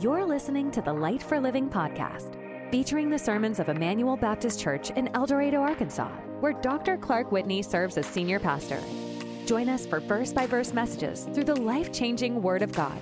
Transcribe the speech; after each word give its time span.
You're 0.00 0.26
listening 0.26 0.72
to 0.72 0.82
the 0.82 0.92
Light 0.92 1.22
for 1.22 1.38
Living 1.38 1.70
podcast, 1.70 2.34
featuring 2.72 3.10
the 3.10 3.18
sermons 3.18 3.60
of 3.60 3.68
Immanuel 3.68 4.16
Baptist 4.16 4.58
Church 4.58 4.90
in 4.90 5.06
El 5.14 5.24
Dorado, 5.24 5.60
Arkansas, 5.60 6.10
where 6.40 6.52
Dr. 6.52 6.96
Clark 6.96 7.30
Whitney 7.30 7.62
serves 7.62 7.96
as 7.96 8.04
senior 8.04 8.40
pastor. 8.40 8.80
Join 9.46 9.68
us 9.68 9.86
for 9.86 10.00
verse 10.00 10.32
by 10.32 10.48
verse 10.48 10.72
messages 10.72 11.28
through 11.32 11.44
the 11.44 11.54
life 11.54 11.92
changing 11.92 12.42
Word 12.42 12.62
of 12.62 12.72
God. 12.72 12.98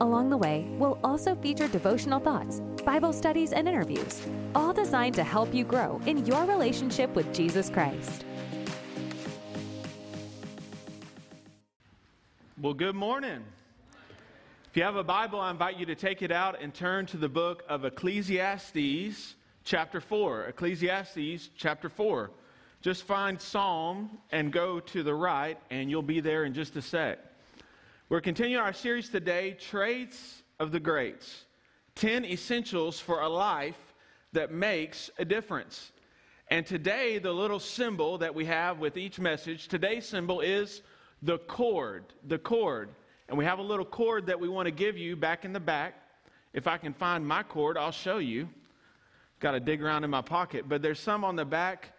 Along 0.00 0.30
the 0.30 0.36
way, 0.36 0.68
we'll 0.78 1.00
also 1.02 1.34
feature 1.34 1.66
devotional 1.66 2.20
thoughts, 2.20 2.60
Bible 2.84 3.12
studies, 3.12 3.52
and 3.52 3.66
interviews, 3.66 4.24
all 4.54 4.72
designed 4.72 5.16
to 5.16 5.24
help 5.24 5.52
you 5.52 5.64
grow 5.64 6.00
in 6.06 6.24
your 6.26 6.44
relationship 6.44 7.12
with 7.16 7.34
Jesus 7.34 7.68
Christ. 7.68 8.24
Well, 12.62 12.74
good 12.74 12.94
morning. 12.94 13.42
If 14.76 14.80
you 14.80 14.84
have 14.84 14.96
a 14.96 15.04
Bible, 15.04 15.40
I 15.40 15.50
invite 15.50 15.78
you 15.78 15.86
to 15.86 15.94
take 15.94 16.20
it 16.20 16.30
out 16.30 16.60
and 16.60 16.74
turn 16.74 17.06
to 17.06 17.16
the 17.16 17.30
book 17.30 17.62
of 17.66 17.86
Ecclesiastes, 17.86 19.34
chapter 19.64 20.02
4. 20.02 20.48
Ecclesiastes, 20.48 21.48
chapter 21.56 21.88
4. 21.88 22.30
Just 22.82 23.04
find 23.04 23.40
Psalm 23.40 24.18
and 24.32 24.52
go 24.52 24.78
to 24.80 25.02
the 25.02 25.14
right, 25.14 25.58
and 25.70 25.88
you'll 25.88 26.02
be 26.02 26.20
there 26.20 26.44
in 26.44 26.52
just 26.52 26.76
a 26.76 26.82
sec. 26.82 27.18
We're 28.10 28.20
continuing 28.20 28.62
our 28.62 28.74
series 28.74 29.08
today 29.08 29.52
Traits 29.52 30.42
of 30.60 30.72
the 30.72 30.80
Greats 30.80 31.46
10 31.94 32.26
Essentials 32.26 33.00
for 33.00 33.22
a 33.22 33.28
Life 33.30 33.94
that 34.34 34.52
Makes 34.52 35.08
a 35.18 35.24
Difference. 35.24 35.90
And 36.48 36.66
today, 36.66 37.16
the 37.16 37.32
little 37.32 37.60
symbol 37.60 38.18
that 38.18 38.34
we 38.34 38.44
have 38.44 38.78
with 38.78 38.98
each 38.98 39.18
message, 39.18 39.68
today's 39.68 40.06
symbol 40.06 40.42
is 40.42 40.82
the 41.22 41.38
cord. 41.38 42.04
The 42.28 42.36
cord. 42.36 42.90
And 43.28 43.36
we 43.36 43.44
have 43.44 43.58
a 43.58 43.62
little 43.62 43.84
cord 43.84 44.26
that 44.26 44.38
we 44.38 44.48
want 44.48 44.66
to 44.66 44.72
give 44.72 44.96
you 44.96 45.16
back 45.16 45.44
in 45.44 45.52
the 45.52 45.60
back. 45.60 45.94
If 46.52 46.66
I 46.66 46.78
can 46.78 46.94
find 46.94 47.26
my 47.26 47.42
cord, 47.42 47.76
I'll 47.76 47.90
show 47.92 48.18
you. 48.18 48.48
Got 49.40 49.52
to 49.52 49.60
dig 49.60 49.82
around 49.82 50.04
in 50.04 50.10
my 50.10 50.22
pocket. 50.22 50.68
But 50.68 50.80
there's 50.80 51.00
some 51.00 51.24
on 51.24 51.36
the 51.36 51.44
back 51.44 51.92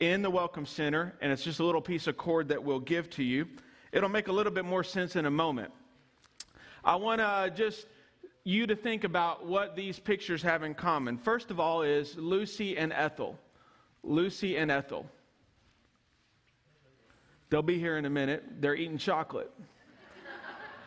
in 0.00 0.22
the 0.22 0.30
Welcome 0.30 0.64
Center, 0.64 1.14
and 1.20 1.32
it's 1.32 1.42
just 1.42 1.60
a 1.60 1.64
little 1.64 1.82
piece 1.82 2.06
of 2.06 2.16
cord 2.16 2.48
that 2.48 2.62
we'll 2.62 2.80
give 2.80 3.10
to 3.10 3.24
you. 3.24 3.46
It'll 3.92 4.08
make 4.08 4.28
a 4.28 4.32
little 4.32 4.52
bit 4.52 4.64
more 4.64 4.84
sense 4.84 5.16
in 5.16 5.26
a 5.26 5.30
moment. 5.30 5.72
I 6.84 6.96
want 6.96 7.20
to 7.20 7.52
just 7.54 7.86
you 8.44 8.66
to 8.66 8.76
think 8.76 9.04
about 9.04 9.46
what 9.46 9.76
these 9.76 9.98
pictures 9.98 10.40
have 10.42 10.62
in 10.62 10.74
common. 10.74 11.18
First 11.18 11.50
of 11.50 11.60
all, 11.60 11.82
is 11.82 12.16
Lucy 12.16 12.78
and 12.78 12.92
Ethel. 12.92 13.38
Lucy 14.02 14.56
and 14.56 14.70
Ethel. 14.70 15.06
They'll 17.50 17.62
be 17.62 17.78
here 17.78 17.98
in 17.98 18.04
a 18.04 18.10
minute. 18.10 18.44
They're 18.60 18.74
eating 18.74 18.98
chocolate. 18.98 19.50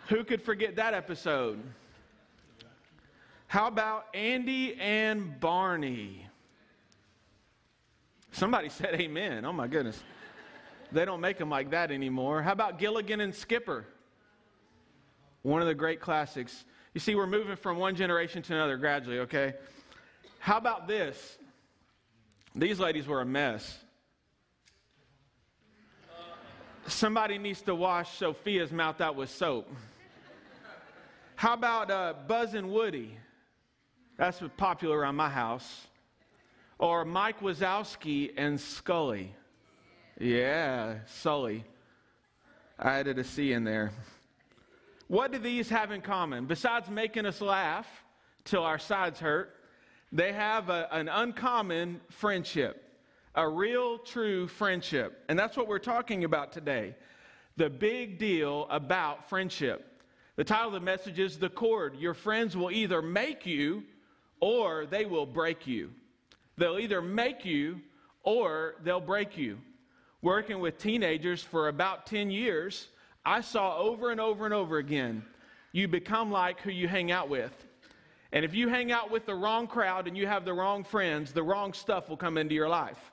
Who 0.08 0.24
could 0.24 0.42
forget 0.42 0.76
that 0.76 0.94
episode? 0.94 1.62
How 3.48 3.68
about 3.68 4.06
Andy 4.14 4.76
and 4.80 5.40
Barney? 5.40 6.26
Somebody 8.32 8.70
said 8.70 8.96
amen. 8.96 9.46
Oh 9.46 9.54
my 9.54 9.68
goodness. 9.68 10.02
They 10.92 11.06
don't 11.06 11.22
make 11.22 11.38
them 11.38 11.50
like 11.50 11.72
that 11.72 11.92
anymore. 11.92 12.42
How 12.42 12.52
about 12.52 12.80
Gilligan 12.80 13.22
and 13.22 13.34
Skipper? 13.34 13.86
One 15.42 15.62
of 15.62 15.68
the 15.68 15.76
great 15.76 16.02
classics. 16.02 16.66
You 16.94 17.00
see, 17.00 17.16
we're 17.16 17.28
moving 17.28 17.56
from 17.56 17.78
one 17.78 17.96
generation 17.96 18.42
to 18.44 18.54
another 18.54 18.78
gradually, 18.78 19.20
okay? 19.20 19.54
How 20.40 20.58
about 20.58 20.88
this? 20.88 21.38
These 22.56 22.80
ladies 22.80 23.08
were 23.08 23.22
a 23.22 23.26
mess. 23.26 23.80
Somebody 26.88 27.38
needs 27.38 27.62
to 27.64 27.76
wash 27.76 28.18
Sophia's 28.18 28.72
mouth 28.72 29.00
out 29.00 29.16
with 29.16 29.30
soap. 29.30 29.70
How 31.42 31.54
about 31.56 31.90
uh, 31.90 32.14
Buzz 32.28 32.54
and 32.54 32.70
Woody? 32.70 33.18
That's 34.16 34.44
popular 34.58 35.00
around 35.00 35.16
my 35.16 35.28
house. 35.28 35.88
Or 36.78 37.04
Mike 37.04 37.40
Wazowski 37.40 38.32
and 38.38 38.62
Scully. 38.62 39.34
Yeah, 40.20 41.00
Sully. 41.08 41.64
I 42.78 43.00
added 43.00 43.18
a 43.18 43.24
C 43.24 43.54
in 43.54 43.64
there. 43.64 43.92
What 45.08 45.32
do 45.32 45.40
these 45.40 45.68
have 45.70 45.90
in 45.90 46.02
common? 46.02 46.46
Besides 46.46 46.92
making 46.92 47.26
us 47.26 47.42
laugh 47.42 47.88
till 48.46 48.64
our 48.64 48.78
sides 48.78 49.20
hurt, 49.20 49.56
they 50.12 50.34
have 50.34 50.70
a, 50.70 50.90
an 50.92 51.10
uncommon 51.10 52.02
friendship, 52.12 52.84
a 53.34 53.50
real, 53.50 53.98
true 53.98 54.46
friendship. 54.46 55.24
And 55.28 55.40
that's 55.40 55.58
what 55.58 55.68
we're 55.68 55.80
talking 55.80 56.24
about 56.24 56.52
today. 56.52 56.96
The 57.58 57.72
big 57.72 58.20
deal 58.20 58.68
about 58.70 59.28
friendship. 59.28 59.88
The 60.42 60.46
title 60.46 60.70
of 60.70 60.74
the 60.74 60.80
message 60.80 61.20
is 61.20 61.38
The 61.38 61.50
Cord. 61.50 62.00
Your 62.00 62.16
friends 62.16 62.58
will 62.58 62.72
either 62.72 63.00
make 63.04 63.46
you 63.46 63.84
or 64.40 64.88
they 64.88 65.06
will 65.06 65.28
break 65.28 65.68
you. 65.68 65.92
They'll 66.58 66.80
either 66.80 67.00
make 67.00 67.46
you 67.46 67.80
or 68.24 68.74
they'll 68.84 69.00
break 69.00 69.38
you. 69.38 69.60
Working 70.24 70.60
with 70.60 70.80
teenagers 70.80 71.44
for 71.44 71.68
about 71.68 72.08
10 72.08 72.32
years, 72.32 72.88
I 73.24 73.42
saw 73.42 73.78
over 73.78 74.10
and 74.10 74.20
over 74.20 74.46
and 74.46 74.54
over 74.56 74.80
again 74.80 75.24
you 75.74 75.88
become 75.88 76.32
like 76.32 76.60
who 76.62 76.72
you 76.72 76.88
hang 76.88 77.12
out 77.12 77.30
with. 77.30 77.54
And 78.32 78.44
if 78.44 78.56
you 78.56 78.68
hang 78.68 78.92
out 78.92 79.12
with 79.12 79.28
the 79.28 79.36
wrong 79.36 79.68
crowd 79.68 80.08
and 80.08 80.18
you 80.18 80.26
have 80.26 80.44
the 80.44 80.54
wrong 80.54 80.84
friends, 80.84 81.34
the 81.34 81.44
wrong 81.44 81.72
stuff 81.72 82.10
will 82.10 82.18
come 82.18 82.40
into 82.40 82.56
your 82.56 82.68
life. 82.68 83.12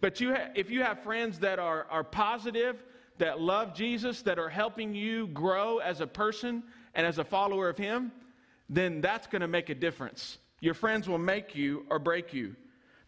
But 0.00 0.22
you 0.22 0.34
ha- 0.34 0.48
if 0.54 0.70
you 0.70 0.82
have 0.82 1.02
friends 1.02 1.38
that 1.40 1.58
are, 1.58 1.86
are 1.90 2.02
positive, 2.02 2.82
that 3.18 3.40
love 3.40 3.74
Jesus, 3.74 4.22
that 4.22 4.38
are 4.38 4.48
helping 4.48 4.94
you 4.94 5.28
grow 5.28 5.78
as 5.78 6.00
a 6.00 6.06
person 6.06 6.62
and 6.94 7.06
as 7.06 7.18
a 7.18 7.24
follower 7.24 7.68
of 7.68 7.78
Him, 7.78 8.12
then 8.68 9.00
that's 9.00 9.26
going 9.26 9.42
to 9.42 9.48
make 9.48 9.68
a 9.68 9.74
difference. 9.74 10.38
Your 10.60 10.74
friends 10.74 11.08
will 11.08 11.18
make 11.18 11.54
you 11.54 11.86
or 11.90 11.98
break 11.98 12.32
you. 12.32 12.56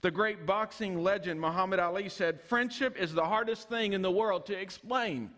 The 0.00 0.10
great 0.10 0.46
boxing 0.46 1.02
legend 1.02 1.40
Muhammad 1.40 1.80
Ali 1.80 2.08
said, 2.08 2.40
Friendship 2.40 2.96
is 2.96 3.12
the 3.12 3.24
hardest 3.24 3.68
thing 3.68 3.94
in 3.94 4.02
the 4.02 4.10
world 4.10 4.46
to 4.46 4.58
explain. 4.58 5.30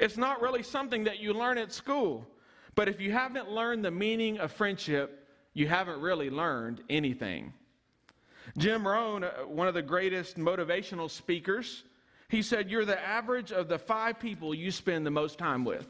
It's 0.00 0.16
not 0.16 0.40
really 0.40 0.62
something 0.62 1.04
that 1.04 1.20
you 1.20 1.32
learn 1.32 1.58
at 1.58 1.72
school. 1.72 2.26
But 2.74 2.88
if 2.88 3.00
you 3.00 3.12
haven't 3.12 3.50
learned 3.50 3.84
the 3.84 3.90
meaning 3.90 4.38
of 4.38 4.50
friendship, 4.50 5.28
you 5.52 5.68
haven't 5.68 6.00
really 6.00 6.30
learned 6.30 6.82
anything. 6.90 7.52
Jim 8.58 8.86
Rohn, 8.86 9.24
uh, 9.24 9.30
one 9.46 9.68
of 9.68 9.74
the 9.74 9.82
greatest 9.82 10.36
motivational 10.36 11.08
speakers, 11.08 11.84
he 12.28 12.42
said, 12.42 12.70
You're 12.70 12.84
the 12.84 13.00
average 13.00 13.52
of 13.52 13.68
the 13.68 13.78
five 13.78 14.18
people 14.18 14.54
you 14.54 14.70
spend 14.70 15.06
the 15.06 15.10
most 15.10 15.38
time 15.38 15.64
with. 15.64 15.86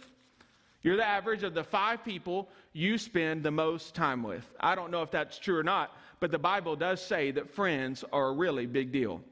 You're 0.83 0.97
the 0.97 1.07
average 1.07 1.43
of 1.43 1.55
the 1.55 1.65
five 1.65 2.05
people 2.05 2.49
you 2.75 2.99
spend 2.99 3.43
the 3.43 3.51
most 3.51 3.95
time 3.95 4.23
with. 4.23 4.45
I 4.61 4.75
don't 4.75 4.91
know 4.91 5.03
if 5.03 5.11
that's 5.11 5.39
true 5.39 5.59
or 5.59 5.63
not, 5.63 5.97
but 6.21 6.31
the 6.31 6.39
Bible 6.39 6.77
does 6.77 7.01
say 7.01 7.31
that 7.31 7.55
friends 7.55 8.05
are 8.13 8.29
a 8.29 8.33
really 8.33 8.67
big 8.67 8.93
deal. 8.93 9.23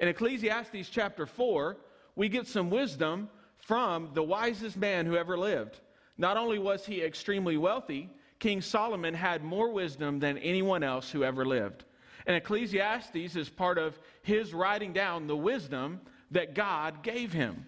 In 0.00 0.08
Ecclesiastes 0.08 0.88
chapter 0.90 1.24
4, 1.24 1.76
we 2.16 2.28
get 2.28 2.48
some 2.48 2.70
wisdom 2.70 3.28
from 3.58 4.10
the 4.14 4.22
wisest 4.22 4.76
man 4.76 5.06
who 5.06 5.16
ever 5.16 5.38
lived. 5.38 5.78
Not 6.18 6.36
only 6.36 6.58
was 6.58 6.84
he 6.84 7.02
extremely 7.02 7.56
wealthy, 7.56 8.10
King 8.38 8.60
Solomon 8.60 9.14
had 9.14 9.44
more 9.44 9.70
wisdom 9.70 10.18
than 10.18 10.38
anyone 10.38 10.82
else 10.82 11.10
who 11.10 11.24
ever 11.24 11.44
lived. 11.44 11.84
And 12.26 12.36
Ecclesiastes 12.36 13.36
is 13.36 13.48
part 13.48 13.78
of 13.78 13.98
his 14.22 14.52
writing 14.52 14.92
down 14.92 15.26
the 15.26 15.36
wisdom 15.36 16.00
that 16.30 16.54
God 16.54 17.02
gave 17.02 17.32
him. 17.32 17.64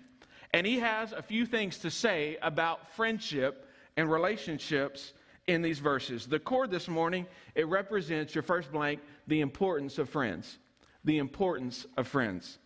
And 0.52 0.66
he 0.66 0.78
has 0.78 1.12
a 1.12 1.22
few 1.22 1.46
things 1.46 1.78
to 1.78 1.90
say 1.90 2.38
about 2.42 2.92
friendship 2.92 3.68
and 3.96 4.10
relationships 4.10 5.12
in 5.46 5.62
these 5.62 5.78
verses. 5.78 6.26
The 6.26 6.38
cord 6.38 6.70
this 6.70 6.88
morning, 6.88 7.26
it 7.54 7.66
represents 7.66 8.34
your 8.34 8.42
first 8.42 8.70
blank, 8.72 9.00
the 9.26 9.40
importance 9.40 9.98
of 9.98 10.08
friends. 10.08 10.58
The 11.04 11.18
importance 11.18 11.86
of 11.96 12.06
friends. 12.06 12.58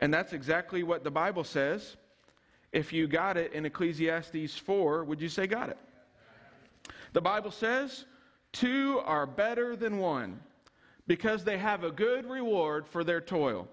And 0.00 0.12
that's 0.12 0.32
exactly 0.32 0.82
what 0.82 1.04
the 1.04 1.10
Bible 1.10 1.44
says. 1.44 1.96
If 2.72 2.92
you 2.92 3.06
got 3.06 3.36
it 3.36 3.52
in 3.52 3.64
Ecclesiastes 3.66 4.56
4, 4.58 5.04
would 5.04 5.20
you 5.20 5.28
say 5.28 5.46
got 5.46 5.70
it? 5.70 5.78
The 7.12 7.20
Bible 7.20 7.50
says, 7.50 8.04
Two 8.52 9.00
are 9.04 9.26
better 9.26 9.76
than 9.76 9.98
one 9.98 10.40
because 11.06 11.44
they 11.44 11.58
have 11.58 11.84
a 11.84 11.90
good 11.90 12.28
reward 12.28 12.86
for 12.86 13.02
their 13.04 13.20
toil. 13.20 13.68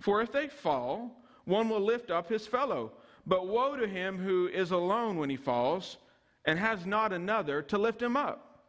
For 0.00 0.22
if 0.22 0.32
they 0.32 0.48
fall, 0.48 1.22
one 1.44 1.68
will 1.68 1.80
lift 1.80 2.10
up 2.10 2.28
his 2.28 2.46
fellow. 2.46 2.92
But 3.26 3.48
woe 3.48 3.76
to 3.76 3.86
him 3.86 4.18
who 4.18 4.48
is 4.48 4.70
alone 4.70 5.18
when 5.18 5.30
he 5.30 5.36
falls 5.36 5.98
and 6.44 6.58
has 6.58 6.86
not 6.86 7.12
another 7.12 7.62
to 7.62 7.78
lift 7.78 8.02
him 8.02 8.16
up. 8.16 8.62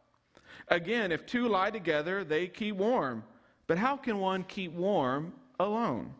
Again, 0.68 1.12
if 1.12 1.26
two 1.26 1.48
lie 1.48 1.70
together, 1.70 2.24
they 2.24 2.46
keep 2.46 2.76
warm. 2.76 3.24
But 3.66 3.78
how 3.78 3.96
can 3.96 4.18
one 4.18 4.44
keep 4.44 4.72
warm 4.72 5.32
alone? 5.58 6.14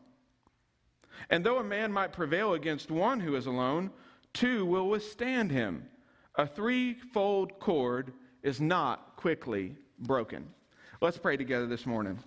And 1.29 1.45
though 1.45 1.59
a 1.59 1.65
man 1.65 1.93
might 1.93 2.12
prevail 2.12 2.55
against 2.55 2.91
one 2.91 3.21
who 3.21 3.37
is 3.37 3.47
alone, 3.47 3.91
two 4.33 4.65
will 4.65 4.89
withstand 4.89 5.51
him. 5.51 5.87
A 6.37 6.47
threefold 6.47 7.59
cord 7.59 8.12
is 8.43 8.61
not 8.61 9.17
quickly 9.17 9.75
broken. 9.99 10.47
Let's 11.01 11.19
pray 11.19 11.37
together 11.37 11.67
this 11.67 11.87
morning. 11.87 12.19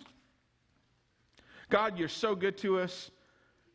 God, 1.74 1.98
you're 1.98 2.08
so 2.08 2.36
good 2.36 2.56
to 2.60 2.78
us. 2.78 3.10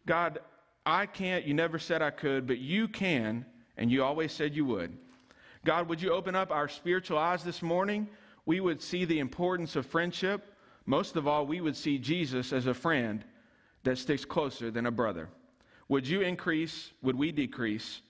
God, 0.07 0.39
I 0.87 1.05
can't, 1.05 1.45
you 1.45 1.53
never 1.53 1.81
said 1.81 2.01
I 2.01 2.11
could, 2.11 2.47
but 2.47 2.59
you 2.59 2.87
can, 2.87 3.45
and 3.77 3.91
you 3.91 4.05
always 4.05 4.31
said 4.31 4.55
you 4.55 4.65
would. 4.67 4.97
God, 5.65 5.89
would 5.89 6.01
you 6.01 6.13
open 6.13 6.37
up 6.37 6.53
our 6.53 6.69
spiritual 6.69 7.19
eyes 7.19 7.43
this 7.43 7.61
morning? 7.61 8.09
We 8.47 8.61
would 8.61 8.81
see 8.81 9.05
the 9.05 9.19
importance 9.19 9.75
of 9.75 9.85
friendship. 9.85 10.55
Most 10.87 11.17
of 11.17 11.27
all, 11.27 11.45
we 11.45 11.61
would 11.61 11.75
see 11.75 11.99
Jesus 11.99 12.53
as 12.53 12.69
a 12.69 12.73
friend 12.73 13.25
that 13.83 13.99
sticks 13.99 14.25
closer 14.25 14.71
than 14.71 14.87
a 14.87 14.93
brother. 14.93 15.29
Would 15.89 16.07
you 16.07 16.21
increase? 16.21 16.93
Would 17.03 17.17
we 17.17 17.33
decrease? 17.33 18.03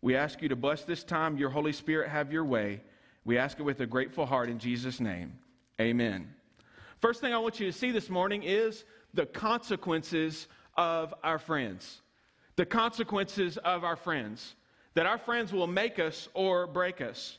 We 0.00 0.16
ask 0.16 0.40
you 0.40 0.48
to 0.48 0.56
bless 0.56 0.84
this 0.84 1.04
time. 1.04 1.36
Your 1.36 1.50
Holy 1.50 1.72
Spirit 1.74 2.08
have 2.08 2.32
your 2.32 2.46
way. 2.46 2.80
We 3.26 3.36
ask 3.36 3.60
it 3.60 3.64
with 3.64 3.78
a 3.80 3.86
grateful 3.86 4.24
heart 4.24 4.48
in 4.48 4.58
Jesus' 4.58 5.00
name. 5.00 5.34
Amen. 5.78 6.32
First 7.02 7.20
thing 7.20 7.34
I 7.34 7.38
want 7.38 7.60
you 7.60 7.66
to 7.66 7.78
see 7.78 7.90
this 7.90 8.08
morning 8.08 8.42
is 8.42 8.84
the 9.14 9.26
consequences 9.26 10.48
of 10.76 11.14
our 11.22 11.38
friends. 11.38 12.02
The 12.56 12.66
consequences 12.66 13.56
of 13.58 13.84
our 13.84 13.96
friends. 13.96 14.54
That 14.94 15.06
our 15.06 15.18
friends 15.18 15.52
will 15.52 15.66
make 15.66 15.98
us 15.98 16.28
or 16.34 16.66
break 16.66 17.00
us. 17.00 17.38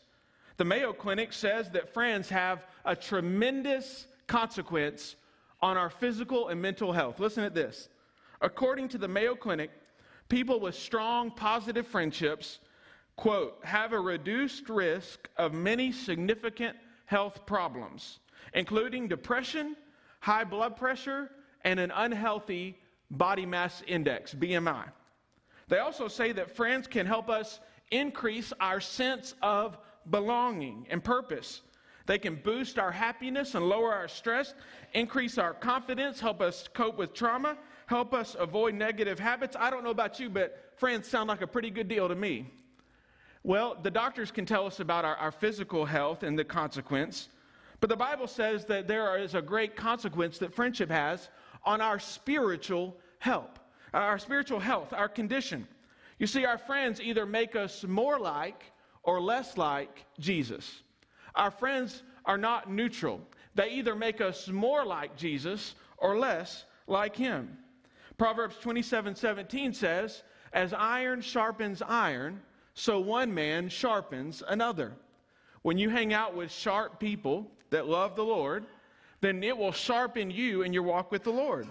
The 0.58 0.66
Mayo 0.66 0.94
Clinic 0.94 1.34
says 1.34 1.70
that 1.72 1.94
friends 1.94 2.30
have 2.30 2.66
a 2.86 2.96
tremendous 2.96 4.08
consequence 4.28 5.16
on 5.62 5.78
our 5.78 5.90
physical 5.90 6.48
and 6.50 6.62
mental 6.62 6.92
health. 6.94 7.20
Listen 7.20 7.44
to 7.44 7.50
this. 7.50 7.90
According 8.42 8.90
to 8.90 8.98
the 8.98 9.08
Mayo 9.08 9.36
Clinic, 9.36 9.72
people 10.30 10.60
with 10.60 10.76
strong 10.76 11.32
positive 11.32 11.88
friendships, 11.88 12.60
quote, 13.16 13.58
have 13.64 13.94
a 13.94 14.00
reduced 14.00 14.70
risk 14.70 15.30
of 15.38 15.54
many 15.54 15.92
significant 15.92 16.78
health 17.06 17.46
problems, 17.46 18.20
including 18.54 19.08
depression, 19.08 19.76
high 20.20 20.44
blood 20.44 20.76
pressure, 20.76 21.30
and 21.66 21.80
an 21.80 21.92
unhealthy 21.96 22.78
body 23.12 23.46
mass 23.46 23.84
index, 23.88 24.34
BMI. 24.34 24.86
They 25.68 25.80
also 25.80 26.08
say 26.08 26.32
that 26.32 26.56
friends 26.56 26.88
can 26.88 27.06
help 27.06 27.30
us 27.30 27.60
increase 27.92 28.54
our 28.62 28.80
sense 28.80 29.34
of 29.42 29.78
belonging 30.10 30.86
and 30.90 31.04
purpose. 31.04 31.62
They 32.06 32.20
can 32.20 32.36
boost 32.36 32.78
our 32.78 32.92
happiness 32.92 33.56
and 33.56 33.68
lower 33.68 33.92
our 33.92 34.08
stress, 34.08 34.54
increase 34.94 35.40
our 35.40 35.56
confidence, 35.56 36.20
help 36.20 36.40
us 36.40 36.70
cope 36.72 36.98
with 36.98 37.14
trauma, 37.14 37.58
help 37.88 38.14
us 38.14 38.36
avoid 38.40 38.76
negative 38.76 39.18
habits. 39.18 39.56
I 39.60 39.72
don't 39.72 39.84
know 39.84 39.90
about 39.90 40.20
you, 40.20 40.30
but 40.30 40.72
friends 40.78 41.08
sound 41.08 41.30
like 41.30 41.42
a 41.42 41.48
pretty 41.48 41.72
good 41.72 41.88
deal 41.88 42.08
to 42.08 42.16
me. 42.16 42.52
Well, 43.42 43.78
the 43.82 43.92
doctors 43.92 44.30
can 44.30 44.46
tell 44.46 44.68
us 44.68 44.80
about 44.80 45.04
our, 45.04 45.16
our 45.16 45.32
physical 45.32 45.86
health 45.86 46.22
and 46.22 46.38
the 46.38 46.44
consequence, 46.44 47.30
but 47.80 47.90
the 47.90 47.96
Bible 47.96 48.28
says 48.28 48.66
that 48.66 48.88
there 48.88 49.18
is 49.18 49.36
a 49.36 49.42
great 49.42 49.76
consequence 49.76 50.38
that 50.40 50.54
friendship 50.54 50.90
has 50.90 51.30
on 51.66 51.82
our 51.82 52.00
spiritual 52.00 52.96
help, 53.20 53.60
our 53.94 54.20
spiritual 54.20 54.60
health, 54.60 54.94
our 54.94 55.10
condition. 55.10 55.68
You 56.20 56.28
see, 56.28 56.46
our 56.46 56.58
friends 56.58 57.02
either 57.02 57.26
make 57.26 57.56
us 57.56 57.84
more 57.84 58.20
like 58.20 58.64
or 59.04 59.22
less 59.22 59.58
like 59.58 60.06
Jesus. 60.20 60.82
Our 61.36 61.52
friends 61.52 62.04
are 62.26 62.38
not 62.38 62.72
neutral. 62.72 63.22
They 63.56 63.72
either 63.72 63.96
make 63.96 64.22
us 64.22 64.48
more 64.48 64.86
like 64.86 65.16
Jesus 65.16 65.76
or 65.98 66.18
less 66.18 66.66
like 66.88 67.16
him. 67.16 67.58
Proverbs 68.18 68.58
27 68.58 69.16
17 69.16 69.74
says, 69.74 70.24
As 70.54 70.74
iron 70.74 71.22
sharpens 71.22 71.82
iron, 71.82 72.42
so 72.74 73.00
one 73.00 73.34
man 73.34 73.70
sharpens 73.70 74.44
another. 74.48 74.94
When 75.62 75.78
you 75.78 75.90
hang 75.90 76.14
out 76.14 76.36
with 76.36 76.52
sharp 76.52 77.00
people 77.00 77.50
that 77.72 77.88
love 77.88 78.16
the 78.16 78.24
Lord, 78.24 78.66
then 79.26 79.44
it 79.44 79.58
will 79.58 79.72
sharpen 79.72 80.30
you 80.30 80.62
in 80.62 80.72
your 80.72 80.84
walk 80.84 81.12
with 81.12 81.24
the 81.24 81.32
Lord. 81.32 81.68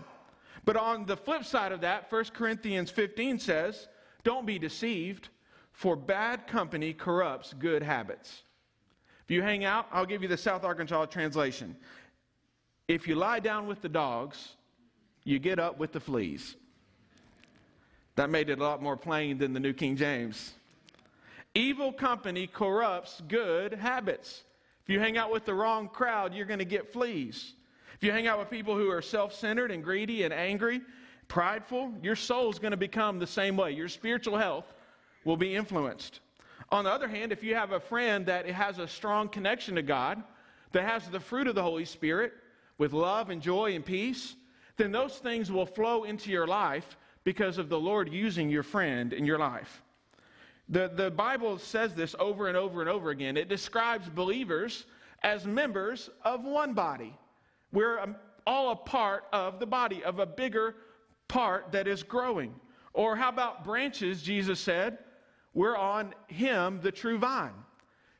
But 0.64 0.76
on 0.76 1.06
the 1.06 1.16
flip 1.16 1.44
side 1.44 1.70
of 1.70 1.82
that, 1.82 2.10
1 2.10 2.24
Corinthians 2.34 2.90
15 2.90 3.38
says, 3.38 3.86
Don't 4.24 4.44
be 4.44 4.58
deceived, 4.58 5.28
for 5.72 5.94
bad 5.94 6.48
company 6.48 6.92
corrupts 6.92 7.52
good 7.52 7.82
habits. 7.82 8.42
If 9.24 9.30
you 9.30 9.40
hang 9.40 9.64
out, 9.64 9.86
I'll 9.92 10.04
give 10.04 10.20
you 10.20 10.28
the 10.28 10.36
South 10.36 10.64
Arkansas 10.64 11.06
translation. 11.06 11.76
If 12.88 13.06
you 13.06 13.14
lie 13.14 13.38
down 13.38 13.68
with 13.68 13.82
the 13.82 13.88
dogs, 13.88 14.56
you 15.22 15.38
get 15.38 15.60
up 15.60 15.78
with 15.78 15.92
the 15.92 16.00
fleas. 16.00 16.56
That 18.16 18.30
made 18.30 18.50
it 18.50 18.58
a 18.58 18.62
lot 18.62 18.82
more 18.82 18.96
plain 18.96 19.38
than 19.38 19.52
the 19.52 19.60
New 19.60 19.72
King 19.72 19.96
James. 19.96 20.54
Evil 21.54 21.92
company 21.92 22.48
corrupts 22.48 23.22
good 23.28 23.74
habits. 23.74 24.42
If 24.84 24.90
you 24.90 25.00
hang 25.00 25.16
out 25.16 25.32
with 25.32 25.46
the 25.46 25.54
wrong 25.54 25.88
crowd, 25.88 26.34
you're 26.34 26.46
going 26.46 26.58
to 26.58 26.64
get 26.66 26.92
fleas. 26.92 27.54
If 27.94 28.02
you 28.02 28.12
hang 28.12 28.26
out 28.26 28.38
with 28.38 28.50
people 28.50 28.76
who 28.76 28.90
are 28.90 29.00
self 29.00 29.34
centered 29.34 29.70
and 29.70 29.82
greedy 29.82 30.24
and 30.24 30.32
angry, 30.32 30.82
prideful, 31.28 31.94
your 32.02 32.16
soul's 32.16 32.58
going 32.58 32.72
to 32.72 32.76
become 32.76 33.18
the 33.18 33.26
same 33.26 33.56
way. 33.56 33.70
Your 33.70 33.88
spiritual 33.88 34.36
health 34.36 34.74
will 35.24 35.38
be 35.38 35.54
influenced. 35.54 36.20
On 36.70 36.84
the 36.84 36.90
other 36.90 37.08
hand, 37.08 37.32
if 37.32 37.42
you 37.42 37.54
have 37.54 37.72
a 37.72 37.80
friend 37.80 38.26
that 38.26 38.46
has 38.46 38.78
a 38.78 38.88
strong 38.88 39.28
connection 39.28 39.74
to 39.76 39.82
God, 39.82 40.22
that 40.72 40.82
has 40.82 41.08
the 41.08 41.20
fruit 41.20 41.46
of 41.46 41.54
the 41.54 41.62
Holy 41.62 41.84
Spirit 41.84 42.32
with 42.78 42.92
love 42.92 43.30
and 43.30 43.40
joy 43.40 43.74
and 43.74 43.86
peace, 43.86 44.34
then 44.76 44.90
those 44.90 45.18
things 45.18 45.52
will 45.52 45.66
flow 45.66 46.04
into 46.04 46.30
your 46.30 46.46
life 46.46 46.96
because 47.22 47.58
of 47.58 47.68
the 47.68 47.78
Lord 47.78 48.12
using 48.12 48.50
your 48.50 48.64
friend 48.64 49.12
in 49.12 49.24
your 49.24 49.38
life. 49.38 49.83
The, 50.68 50.90
the 50.94 51.10
Bible 51.10 51.58
says 51.58 51.94
this 51.94 52.14
over 52.18 52.48
and 52.48 52.56
over 52.56 52.80
and 52.80 52.88
over 52.88 53.10
again. 53.10 53.36
It 53.36 53.48
describes 53.48 54.08
believers 54.08 54.86
as 55.22 55.46
members 55.46 56.10
of 56.24 56.44
one 56.44 56.72
body. 56.72 57.14
We're 57.72 57.98
um, 58.00 58.16
all 58.46 58.70
a 58.70 58.76
part 58.76 59.24
of 59.32 59.58
the 59.58 59.66
body, 59.66 60.02
of 60.04 60.18
a 60.18 60.26
bigger 60.26 60.76
part 61.28 61.72
that 61.72 61.86
is 61.86 62.02
growing. 62.02 62.54
Or 62.92 63.16
how 63.16 63.28
about 63.28 63.64
branches, 63.64 64.22
Jesus 64.22 64.60
said? 64.60 64.98
We're 65.52 65.76
on 65.76 66.14
Him, 66.28 66.80
the 66.82 66.92
true 66.92 67.18
vine. 67.18 67.54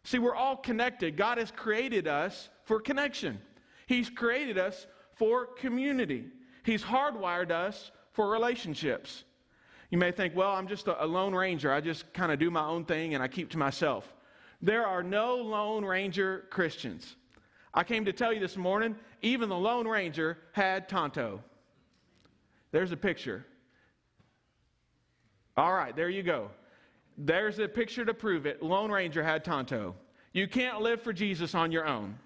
See, 0.02 0.19
we're 0.19 0.35
all 0.35 0.56
connected. 0.56 1.17
God 1.17 1.38
has 1.38 1.50
created 1.50 2.06
us 2.06 2.49
for 2.64 2.81
connection, 2.81 3.40
He's 3.87 4.11
created 4.11 4.58
us 4.58 4.87
for 5.14 5.47
community, 5.47 6.26
He's 6.62 6.82
hardwired 6.82 7.50
us 7.50 7.90
for 8.12 8.31
relationships. 8.31 9.25
You 9.91 9.99
may 9.99 10.13
think, 10.13 10.35
well, 10.35 10.51
I'm 10.51 10.67
just 10.67 10.87
a, 10.87 11.07
lone 11.07 11.35
ranger. 11.35 11.73
I 11.73 11.81
just 11.81 12.13
kind 12.13 12.33
of 12.33 12.39
do 12.39 12.51
my 12.51 12.65
own 12.65 12.85
thing 12.85 13.15
and 13.15 13.23
I 13.23 13.29
keep 13.29 13.51
to 13.51 13.59
myself. 13.59 14.13
There 14.63 14.87
are 14.87 15.03
no 15.03 15.37
lone 15.37 15.85
ranger 15.85 16.47
Christians. 16.51 17.17
I 17.73 17.85
came 17.85 18.05
to 18.05 18.13
tell 18.13 18.33
you 18.33 18.41
this 18.41 18.57
morning, 18.57 18.97
even 19.23 19.49
the 19.49 19.59
lone 19.59 19.87
ranger 19.87 20.39
had 20.53 20.89
Tonto. 20.89 21.43
There's 22.73 22.93
a 22.93 22.97
picture. 22.97 23.45
All 25.57 25.73
right, 25.73 25.95
there 25.95 26.09
you 26.09 26.23
go. 26.23 26.51
There's 27.17 27.59
a 27.59 27.69
picture 27.69 28.05
to 28.05 28.15
prove 28.15 28.47
it. 28.47 28.63
Lone 28.63 28.91
Ranger 28.91 29.23
had 29.23 29.45
Tonto. 29.45 29.95
You 30.33 30.49
can't 30.49 30.81
live 30.81 31.01
for 31.01 31.13
Jesus 31.13 31.55
on 31.55 31.71
your 31.71 31.87
own. 31.87 32.19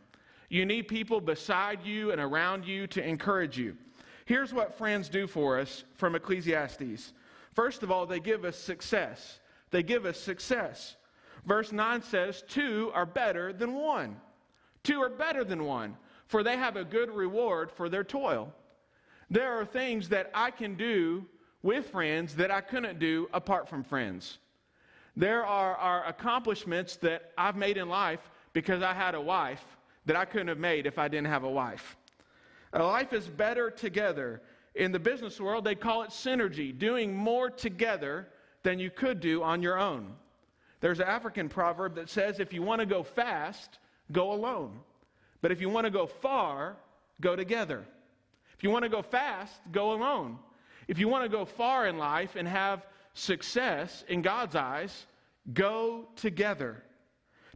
You 0.48 0.64
need 0.64 0.88
people 0.88 1.20
beside 1.20 1.84
you 1.84 2.10
and 2.10 2.20
around 2.20 2.64
you 2.66 2.86
to 2.88 3.06
encourage 3.06 3.58
you. 3.58 3.76
Here's 4.24 4.54
what 4.54 4.78
friends 4.78 5.10
do 5.10 5.26
for 5.26 5.58
us 5.58 5.84
from 5.94 6.14
Ecclesiastes. 6.14 7.12
First 7.58 7.82
of 7.82 7.90
all, 7.90 8.06
they 8.06 8.20
give 8.20 8.44
us 8.44 8.56
success. 8.56 9.40
They 9.72 9.82
give 9.82 10.06
us 10.06 10.16
success. 10.16 10.94
Verse 11.44 11.72
9 11.72 12.02
says, 12.02 12.44
Two 12.46 12.92
are 12.94 13.04
better 13.04 13.52
than 13.52 13.74
one. 13.74 14.20
Two 14.84 15.02
are 15.02 15.08
better 15.08 15.42
than 15.42 15.64
one, 15.64 15.96
for 16.28 16.44
they 16.44 16.56
have 16.56 16.76
a 16.76 16.84
good 16.84 17.10
reward 17.10 17.72
for 17.72 17.88
their 17.88 18.04
toil. 18.04 18.54
There 19.28 19.54
are 19.54 19.64
things 19.64 20.08
that 20.10 20.30
I 20.34 20.52
can 20.52 20.76
do 20.76 21.26
with 21.64 21.90
friends 21.90 22.36
that 22.36 22.52
I 22.52 22.60
couldn't 22.60 23.00
do 23.00 23.28
apart 23.34 23.68
from 23.68 23.82
friends. 23.82 24.38
There 25.16 25.44
are, 25.44 25.74
are 25.74 26.06
accomplishments 26.06 26.94
that 26.98 27.32
I've 27.36 27.56
made 27.56 27.76
in 27.76 27.88
life 27.88 28.30
because 28.52 28.84
I 28.84 28.94
had 28.94 29.16
a 29.16 29.20
wife 29.20 29.64
that 30.06 30.14
I 30.14 30.26
couldn't 30.26 30.46
have 30.46 30.58
made 30.58 30.86
if 30.86 30.96
I 30.96 31.08
didn't 31.08 31.26
have 31.26 31.42
a 31.42 31.50
wife. 31.50 31.96
A 32.72 32.84
life 32.84 33.12
is 33.12 33.26
better 33.26 33.68
together. 33.68 34.42
In 34.78 34.92
the 34.92 34.98
business 35.00 35.40
world, 35.40 35.64
they 35.64 35.74
call 35.74 36.04
it 36.04 36.10
synergy, 36.10 36.76
doing 36.76 37.12
more 37.12 37.50
together 37.50 38.28
than 38.62 38.78
you 38.78 38.90
could 38.90 39.18
do 39.18 39.42
on 39.42 39.60
your 39.60 39.76
own. 39.76 40.14
There's 40.80 41.00
an 41.00 41.08
African 41.08 41.48
proverb 41.48 41.96
that 41.96 42.08
says 42.08 42.38
if 42.38 42.52
you 42.52 42.62
want 42.62 42.78
to 42.80 42.86
go 42.86 43.02
fast, 43.02 43.80
go 44.12 44.32
alone. 44.32 44.78
But 45.42 45.50
if 45.50 45.60
you 45.60 45.68
want 45.68 45.86
to 45.86 45.90
go 45.90 46.06
far, 46.06 46.76
go 47.20 47.34
together. 47.34 47.84
If 48.56 48.62
you 48.62 48.70
want 48.70 48.84
to 48.84 48.88
go 48.88 49.02
fast, 49.02 49.52
go 49.72 49.92
alone. 49.92 50.38
If 50.86 51.00
you 51.00 51.08
want 51.08 51.24
to 51.24 51.28
go 51.28 51.44
far 51.44 51.88
in 51.88 51.98
life 51.98 52.36
and 52.36 52.46
have 52.46 52.86
success 53.14 54.04
in 54.06 54.22
God's 54.22 54.54
eyes, 54.54 55.06
go 55.54 56.06
together. 56.14 56.84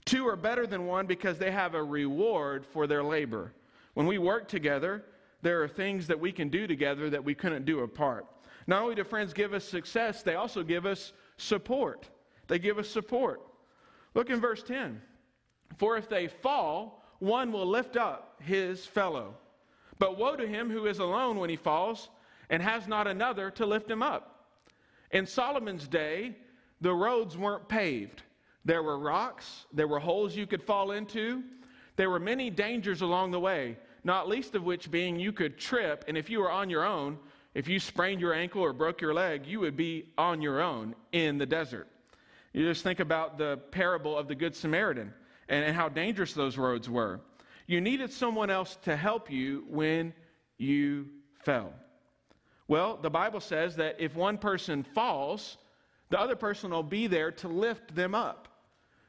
Two 0.05 0.27
are 0.27 0.37
better 0.37 0.67
than 0.67 0.87
one 0.87 1.07
because 1.07 1.39
they 1.39 1.53
have 1.53 1.75
a 1.75 1.85
reward 1.85 2.67
for 2.67 2.89
their 2.89 3.05
labor. 3.05 3.53
When 3.95 4.09
we 4.09 4.19
work 4.19 4.49
together, 4.49 5.05
there 5.43 5.63
are 5.63 5.69
things 5.69 6.07
that 6.07 6.19
we 6.19 6.33
can 6.33 6.49
do 6.49 6.67
together 6.67 7.11
that 7.11 7.25
we 7.25 7.35
couldn't 7.35 7.65
do 7.65 7.81
apart. 7.81 8.27
Not 8.67 8.83
only 8.83 8.95
do 8.95 9.05
friends 9.05 9.33
give 9.33 9.53
us 9.53 9.65
success, 9.65 10.23
they 10.23 10.37
also 10.37 10.63
give 10.63 10.87
us 10.87 11.13
support. 11.37 12.09
They 12.47 12.59
give 12.59 12.79
us 12.79 12.89
support. 12.89 13.41
Look 14.15 14.31
in 14.31 14.41
verse 14.41 14.63
10. 14.63 15.01
For 15.79 15.97
if 15.97 16.09
they 16.09 16.29
fall, 16.29 17.03
one 17.19 17.51
will 17.51 17.67
lift 17.67 17.97
up 17.97 18.41
his 18.41 18.87
fellow. 18.87 19.35
But 19.99 20.19
woe 20.19 20.37
to 20.37 20.47
him 20.47 20.71
who 20.71 20.87
is 20.87 20.99
alone 20.99 21.39
when 21.39 21.51
he 21.51 21.57
falls 21.57 22.09
and 22.51 22.63
has 22.63 22.87
not 22.87 23.07
another 23.07 23.51
to 23.53 23.67
lift 23.67 23.91
him 23.91 24.03
up. 24.03 24.47
In 25.11 25.27
Solomon's 25.27 25.89
day, 25.89 26.37
the 26.81 26.93
roads 26.93 27.37
weren't 27.37 27.69
paved. 27.69 28.23
There 28.65 28.83
were 28.83 28.99
rocks, 28.99 29.67
there 29.73 29.89
were 29.89 29.99
holes 29.99 30.37
you 30.37 30.47
could 30.47 30.63
fall 30.63 30.93
into, 30.93 31.43
there 31.97 32.11
were 32.11 32.21
many 32.21 32.49
dangers 32.49 33.01
along 33.01 33.33
the 33.33 33.41
way, 33.41 33.77
not 34.05 34.29
least 34.29 34.55
of 34.55 34.65
which 34.65 34.91
being 34.91 35.19
you 35.19 35.33
could 35.33 35.59
trip, 35.59 36.05
and 36.09 36.17
if 36.17 36.29
you 36.29 36.41
were 36.41 36.51
on 36.51 36.71
your 36.71 36.85
own, 36.85 37.19
if 37.55 37.69
you 37.69 37.79
sprained 37.79 38.21
your 38.21 38.35
ankle 38.35 38.63
or 38.63 38.73
broke 38.73 39.01
your 39.01 39.15
leg, 39.15 39.47
you 39.47 39.61
would 39.61 39.77
be 39.77 40.07
on 40.17 40.41
your 40.41 40.61
own 40.61 40.95
in 41.13 41.39
the 41.39 41.47
desert. 41.47 41.89
You 42.53 42.67
just 42.67 42.83
think 42.83 43.01
about 43.01 43.39
the 43.39 43.59
parable 43.71 44.17
of 44.17 44.29
the 44.29 44.35
Good 44.35 44.55
Samaritan 44.55 45.13
and, 45.49 45.65
and 45.65 45.77
how 45.77 45.89
dangerous 45.89 46.33
those 46.33 46.59
roads 46.59 46.89
were. 46.89 47.21
You 47.67 47.81
needed 47.81 48.13
someone 48.13 48.51
else 48.51 48.77
to 48.85 48.97
help 48.97 49.31
you 49.31 49.65
when 49.69 50.13
you 50.59 51.09
fell. 51.45 51.73
Well, 52.69 52.99
the 53.01 53.11
Bible 53.11 53.41
says 53.41 53.77
that 53.77 53.97
if 53.99 54.15
one 54.15 54.39
person 54.39 54.83
falls, 54.83 55.59
the 56.11 56.19
other 56.21 56.37
person 56.37 56.71
will 56.71 56.83
be 56.83 57.07
there 57.07 57.31
to 57.33 57.49
lift 57.49 57.95
them 57.95 58.15
up. 58.15 58.49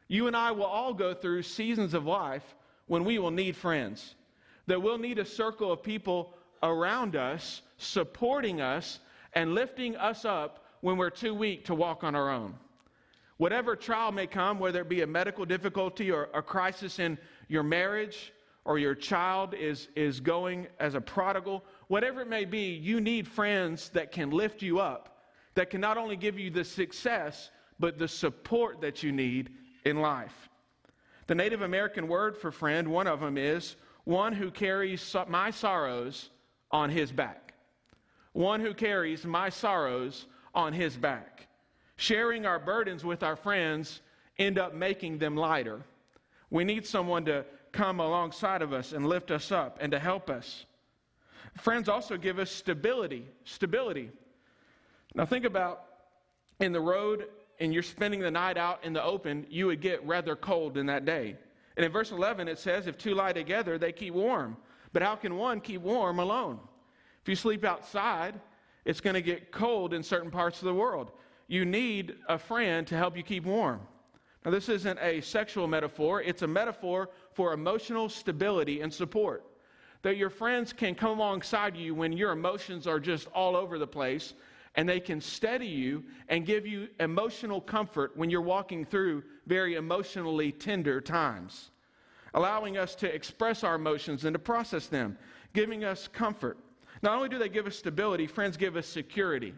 You 0.08 0.28
and 0.28 0.36
I 0.36 0.52
will 0.52 0.66
all 0.66 0.94
go 0.94 1.14
through 1.14 1.44
seasons 1.44 1.94
of 1.94 2.06
life 2.06 2.56
when 2.88 3.04
we 3.04 3.20
will 3.20 3.32
need 3.32 3.56
friends, 3.56 4.16
that 4.68 4.82
we'll 4.82 4.98
need 4.98 5.20
a 5.20 5.26
circle 5.26 5.72
of 5.72 5.84
people 5.84 6.34
around 6.62 7.16
us, 7.16 7.62
supporting 7.78 8.62
us, 8.62 9.00
and 9.34 9.54
lifting 9.54 9.96
us 9.98 10.26
up 10.26 10.66
when 10.82 10.98
we're 10.98 11.10
too 11.10 11.34
weak 11.34 11.66
to 11.66 11.76
walk 11.76 12.04
on 12.04 12.16
our 12.16 12.30
own. 12.30 12.56
Whatever 13.38 13.76
trial 13.76 14.12
may 14.12 14.28
come, 14.28 14.60
whether 14.60 14.82
it 14.82 14.90
be 14.90 15.02
a 15.02 15.08
medical 15.08 15.46
difficulty 15.46 16.12
or 16.12 16.30
a 16.34 16.42
crisis 16.42 17.00
in 17.00 17.18
your 17.48 17.64
marriage 17.64 18.32
or 18.66 18.80
your 18.80 18.96
child 18.96 19.54
is, 19.54 19.90
is 19.96 20.20
going 20.20 20.68
as 20.80 20.96
a 20.96 21.02
prodigal, 21.02 21.66
whatever 21.88 22.22
it 22.22 22.30
may 22.30 22.46
be, 22.46 22.74
you 22.74 23.02
need 23.02 23.28
friends 23.28 23.90
that 23.90 24.12
can 24.12 24.30
lift 24.30 24.62
you 24.62 24.80
up, 24.80 25.24
that 25.56 25.70
can 25.70 25.82
not 25.82 25.98
only 25.98 26.16
give 26.16 26.40
you 26.40 26.50
the 26.50 26.64
success, 26.64 27.50
but 27.80 27.98
the 27.98 28.08
support 28.08 28.80
that 28.80 29.04
you 29.04 29.12
need 29.12 29.50
in 29.84 30.00
life. 30.00 30.50
The 31.28 31.36
Native 31.36 31.62
American 31.62 32.08
word 32.08 32.38
for 32.38 32.52
friend, 32.52 32.88
one 32.88 33.08
of 33.08 33.20
them 33.20 33.38
is 33.38 33.76
one 34.06 34.34
who 34.34 34.52
carries 34.52 35.16
my 35.28 35.52
sorrows 35.52 36.30
on 36.72 36.90
his 36.90 37.12
back. 37.12 37.54
One 38.34 38.60
who 38.60 38.74
carries 38.74 39.26
my 39.26 39.50
sorrows 39.50 40.26
on 40.54 40.74
his 40.74 40.98
back. 40.98 41.48
Sharing 41.96 42.46
our 42.46 42.60
burdens 42.60 43.06
with 43.06 43.24
our 43.24 43.36
friends 43.36 44.02
end 44.40 44.58
up 44.58 44.74
making 44.74 45.20
them 45.20 45.38
lighter. 45.38 45.82
We 46.50 46.64
need 46.64 46.86
someone 46.86 47.26
to 47.26 47.46
come 47.72 48.00
alongside 48.00 48.62
of 48.62 48.74
us 48.74 48.94
and 48.94 49.08
lift 49.08 49.32
us 49.32 49.52
up 49.52 49.78
and 49.80 49.92
to 49.92 50.00
help 50.00 50.30
us. 50.30 50.66
Friends 51.58 51.88
also 51.88 52.18
give 52.18 52.40
us 52.40 52.50
stability. 52.52 53.26
Stability. 53.46 54.10
Now, 55.16 55.26
think 55.26 55.46
about 55.46 55.86
in 56.60 56.72
the 56.72 56.82
road 56.82 57.26
and 57.60 57.74
you're 57.74 57.84
spending 57.84 58.20
the 58.20 58.32
night 58.32 58.58
out 58.58 58.84
in 58.84 58.94
the 58.94 59.04
open, 59.04 59.46
you 59.50 59.68
would 59.68 59.80
get 59.80 60.06
rather 60.06 60.36
cold 60.36 60.78
in 60.78 60.88
that 60.88 61.06
day. 61.06 61.36
And 61.76 61.86
in 61.86 61.92
verse 61.92 62.12
11, 62.12 62.48
it 62.48 62.60
says, 62.60 62.88
If 62.88 62.98
two 62.98 63.16
lie 63.16 63.34
together, 63.34 63.78
they 63.78 63.92
keep 63.92 64.14
warm. 64.14 64.58
But 64.92 65.02
how 65.02 65.16
can 65.16 65.36
one 65.38 65.60
keep 65.60 65.82
warm 65.82 66.20
alone? 66.20 66.60
If 67.22 67.30
you 67.30 67.36
sleep 67.36 67.64
outside, 67.64 68.40
it's 68.86 69.02
going 69.02 69.16
to 69.16 69.22
get 69.22 69.52
cold 69.52 69.94
in 69.94 70.04
certain 70.04 70.30
parts 70.30 70.60
of 70.60 70.66
the 70.66 70.74
world. 70.74 71.12
You 71.48 71.66
need 71.66 72.16
a 72.28 72.38
friend 72.38 72.86
to 72.88 72.98
help 72.98 73.18
you 73.18 73.24
keep 73.24 73.46
warm. 73.46 73.82
Now, 74.46 74.52
this 74.52 74.70
isn't 74.70 75.00
a 75.02 75.22
sexual 75.22 75.68
metaphor, 75.68 76.22
it's 76.22 76.42
a 76.42 76.48
metaphor 76.48 77.10
for 77.34 77.54
emotional 77.54 78.10
stability 78.10 78.82
and 78.82 78.94
support. 78.94 79.44
That 80.02 80.18
your 80.18 80.30
friends 80.30 80.74
can 80.74 80.96
come 80.96 81.18
alongside 81.18 81.78
you 81.78 81.96
when 81.96 82.12
your 82.12 82.32
emotions 82.32 82.88
are 82.88 83.00
just 83.00 83.28
all 83.34 83.56
over 83.56 83.80
the 83.80 83.88
place 83.88 84.34
and 84.76 84.88
they 84.90 85.00
can 85.00 85.22
steady 85.22 85.68
you 85.68 86.04
and 86.30 86.46
give 86.46 86.66
you 86.66 86.88
emotional 87.00 87.62
comfort 87.62 88.16
when 88.16 88.30
you're 88.30 88.42
walking 88.42 88.86
through 88.86 89.24
very 89.46 89.76
emotionally 89.76 90.52
tender 90.52 91.00
times, 91.00 91.72
allowing 92.34 92.78
us 92.78 92.96
to 92.96 93.14
express 93.14 93.64
our 93.64 93.76
emotions 93.76 94.26
and 94.26 94.34
to 94.34 94.40
process 94.40 94.88
them, 94.88 95.18
giving 95.54 95.84
us 95.84 96.08
comfort. 96.08 96.58
Not 97.02 97.16
only 97.16 97.30
do 97.30 97.38
they 97.38 97.50
give 97.50 97.68
us 97.68 97.78
stability, 97.78 98.26
friends 98.28 98.58
give 98.58 98.76
us 98.76 98.88
security. 98.88 99.54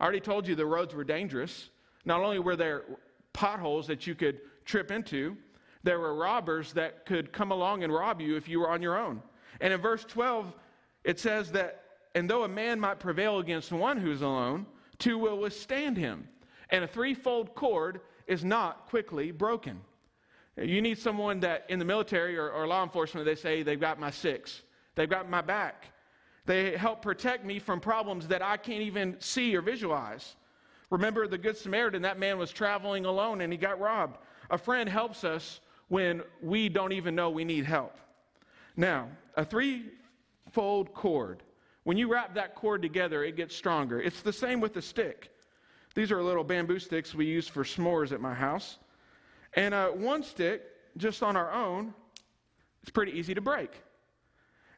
I 0.00 0.04
already 0.04 0.20
told 0.20 0.48
you 0.48 0.54
the 0.54 0.66
roads 0.66 0.94
were 0.94 1.04
dangerous. 1.04 1.70
Not 2.04 2.20
only 2.20 2.38
were 2.38 2.56
there 2.56 2.84
potholes 3.32 3.86
that 3.86 4.06
you 4.06 4.14
could 4.14 4.40
trip 4.64 4.90
into, 4.90 5.36
there 5.82 6.00
were 6.00 6.14
robbers 6.14 6.72
that 6.72 7.06
could 7.06 7.32
come 7.32 7.52
along 7.52 7.84
and 7.84 7.92
rob 7.92 8.20
you 8.20 8.36
if 8.36 8.48
you 8.48 8.60
were 8.60 8.70
on 8.70 8.82
your 8.82 8.98
own. 8.98 9.22
And 9.60 9.72
in 9.72 9.80
verse 9.80 10.04
12, 10.04 10.52
it 11.04 11.20
says 11.20 11.52
that 11.52 11.79
and 12.14 12.28
though 12.28 12.44
a 12.44 12.48
man 12.48 12.80
might 12.80 12.98
prevail 12.98 13.38
against 13.38 13.72
one 13.72 13.96
who's 13.96 14.22
alone, 14.22 14.66
two 14.98 15.18
will 15.18 15.38
withstand 15.38 15.96
him. 15.96 16.28
And 16.70 16.84
a 16.84 16.88
threefold 16.88 17.54
cord 17.54 18.00
is 18.26 18.44
not 18.44 18.88
quickly 18.88 19.30
broken. 19.30 19.80
You 20.56 20.82
need 20.82 20.98
someone 20.98 21.40
that 21.40 21.64
in 21.68 21.78
the 21.78 21.84
military 21.84 22.36
or, 22.36 22.50
or, 22.50 22.66
law 22.66 22.82
enforcement, 22.82 23.24
they 23.24 23.34
say, 23.34 23.62
they've 23.62 23.80
got 23.80 23.98
my 23.98 24.10
six, 24.10 24.62
they've 24.94 25.08
got 25.08 25.28
my 25.30 25.40
back. 25.40 25.86
They 26.46 26.76
help 26.76 27.02
protect 27.02 27.44
me 27.44 27.58
from 27.58 27.80
problems 27.80 28.26
that 28.28 28.42
I 28.42 28.56
can't 28.56 28.82
even 28.82 29.16
see 29.20 29.54
or 29.56 29.62
visualize. 29.62 30.36
Remember 30.90 31.28
the 31.28 31.38
Good 31.38 31.56
Samaritan, 31.56 32.02
that 32.02 32.18
man 32.18 32.38
was 32.38 32.50
traveling 32.50 33.04
alone 33.04 33.40
and 33.40 33.52
he 33.52 33.56
got 33.56 33.78
robbed. 33.78 34.18
A 34.50 34.58
friend 34.58 34.88
helps 34.88 35.22
us 35.22 35.60
when 35.88 36.22
we 36.42 36.68
don't 36.68 36.92
even 36.92 37.14
know 37.14 37.30
we 37.30 37.44
need 37.44 37.64
help. 37.64 37.96
Now, 38.76 39.08
a 39.36 39.44
threefold 39.44 40.92
cord 40.94 41.42
when 41.84 41.96
you 41.96 42.12
wrap 42.12 42.34
that 42.34 42.54
cord 42.54 42.82
together, 42.82 43.24
it 43.24 43.36
gets 43.36 43.56
stronger. 43.56 44.00
It's 44.00 44.22
the 44.22 44.32
same 44.32 44.60
with 44.60 44.74
the 44.74 44.82
stick. 44.82 45.30
These 45.94 46.12
are 46.12 46.22
little 46.22 46.44
bamboo 46.44 46.78
sticks 46.78 47.14
we 47.14 47.26
use 47.26 47.48
for 47.48 47.64
s'mores 47.64 48.12
at 48.12 48.20
my 48.20 48.34
house. 48.34 48.78
And 49.54 49.74
uh, 49.74 49.88
one 49.88 50.22
stick, 50.22 50.62
just 50.96 51.22
on 51.22 51.36
our 51.36 51.52
own, 51.52 51.94
it's 52.82 52.90
pretty 52.90 53.12
easy 53.12 53.34
to 53.34 53.40
break. 53.40 53.70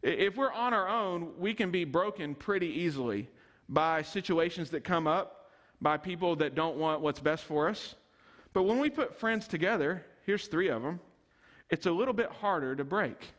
If 0.03 0.37
we're 0.37 0.53
on 0.53 0.75
our 0.75 0.89
own, 0.89 1.33
we 1.39 1.55
can 1.55 1.71
be 1.71 1.85
broken 1.85 2.35
pretty 2.35 2.67
easily 2.67 3.29
by 3.69 4.03
situations 4.03 4.71
that 4.71 4.83
come 4.85 5.07
up, 5.07 5.51
by 5.81 5.97
people 5.97 6.37
that 6.37 6.55
don't 6.55 6.77
want 6.77 7.01
what's 7.01 7.21
best 7.21 7.45
for 7.45 7.69
us. 7.69 7.95
But 8.53 8.65
when 8.65 8.79
we 8.79 8.91
put 8.91 9.19
friends 9.19 9.47
together, 9.47 10.05
here's 10.25 10.47
three 10.47 10.69
of 10.69 10.83
them, 10.83 11.01
it's 11.71 11.87
a 11.87 11.91
little 11.91 12.15
bit 12.15 12.31
harder 12.31 12.75
to 12.77 12.85
break. 12.85 13.33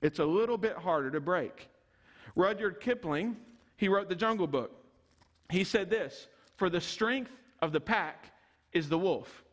It's 0.00 0.18
a 0.18 0.24
little 0.24 0.58
bit 0.58 0.76
harder 0.76 1.10
to 1.10 1.20
break. 1.20 1.68
Rudyard 2.34 2.80
Kipling, 2.80 3.36
he 3.76 3.88
wrote 3.88 4.08
the 4.08 4.14
Jungle 4.14 4.46
Book. 4.46 4.72
He 5.50 5.64
said 5.64 5.90
this 5.90 6.28
For 6.56 6.70
the 6.70 6.80
strength 6.80 7.32
of 7.60 7.72
the 7.72 7.80
pack 7.80 8.32
is 8.72 8.88
the 8.88 8.98
wolf, 8.98 9.44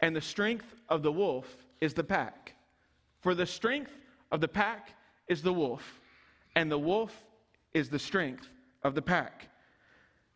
and 0.00 0.14
the 0.14 0.20
strength 0.20 0.74
of 0.88 1.02
the 1.02 1.12
wolf 1.12 1.56
is 1.80 1.94
the 1.94 2.04
pack. 2.04 2.54
For 3.20 3.34
the 3.34 3.46
strength 3.46 3.92
of 4.30 4.40
the 4.40 4.48
pack 4.48 4.94
is 5.28 5.42
the 5.42 5.52
wolf, 5.52 6.00
and 6.56 6.70
the 6.70 6.78
wolf 6.78 7.24
is 7.74 7.88
the 7.88 7.98
strength 7.98 8.48
of 8.82 8.94
the 8.94 9.02
pack. 9.02 9.48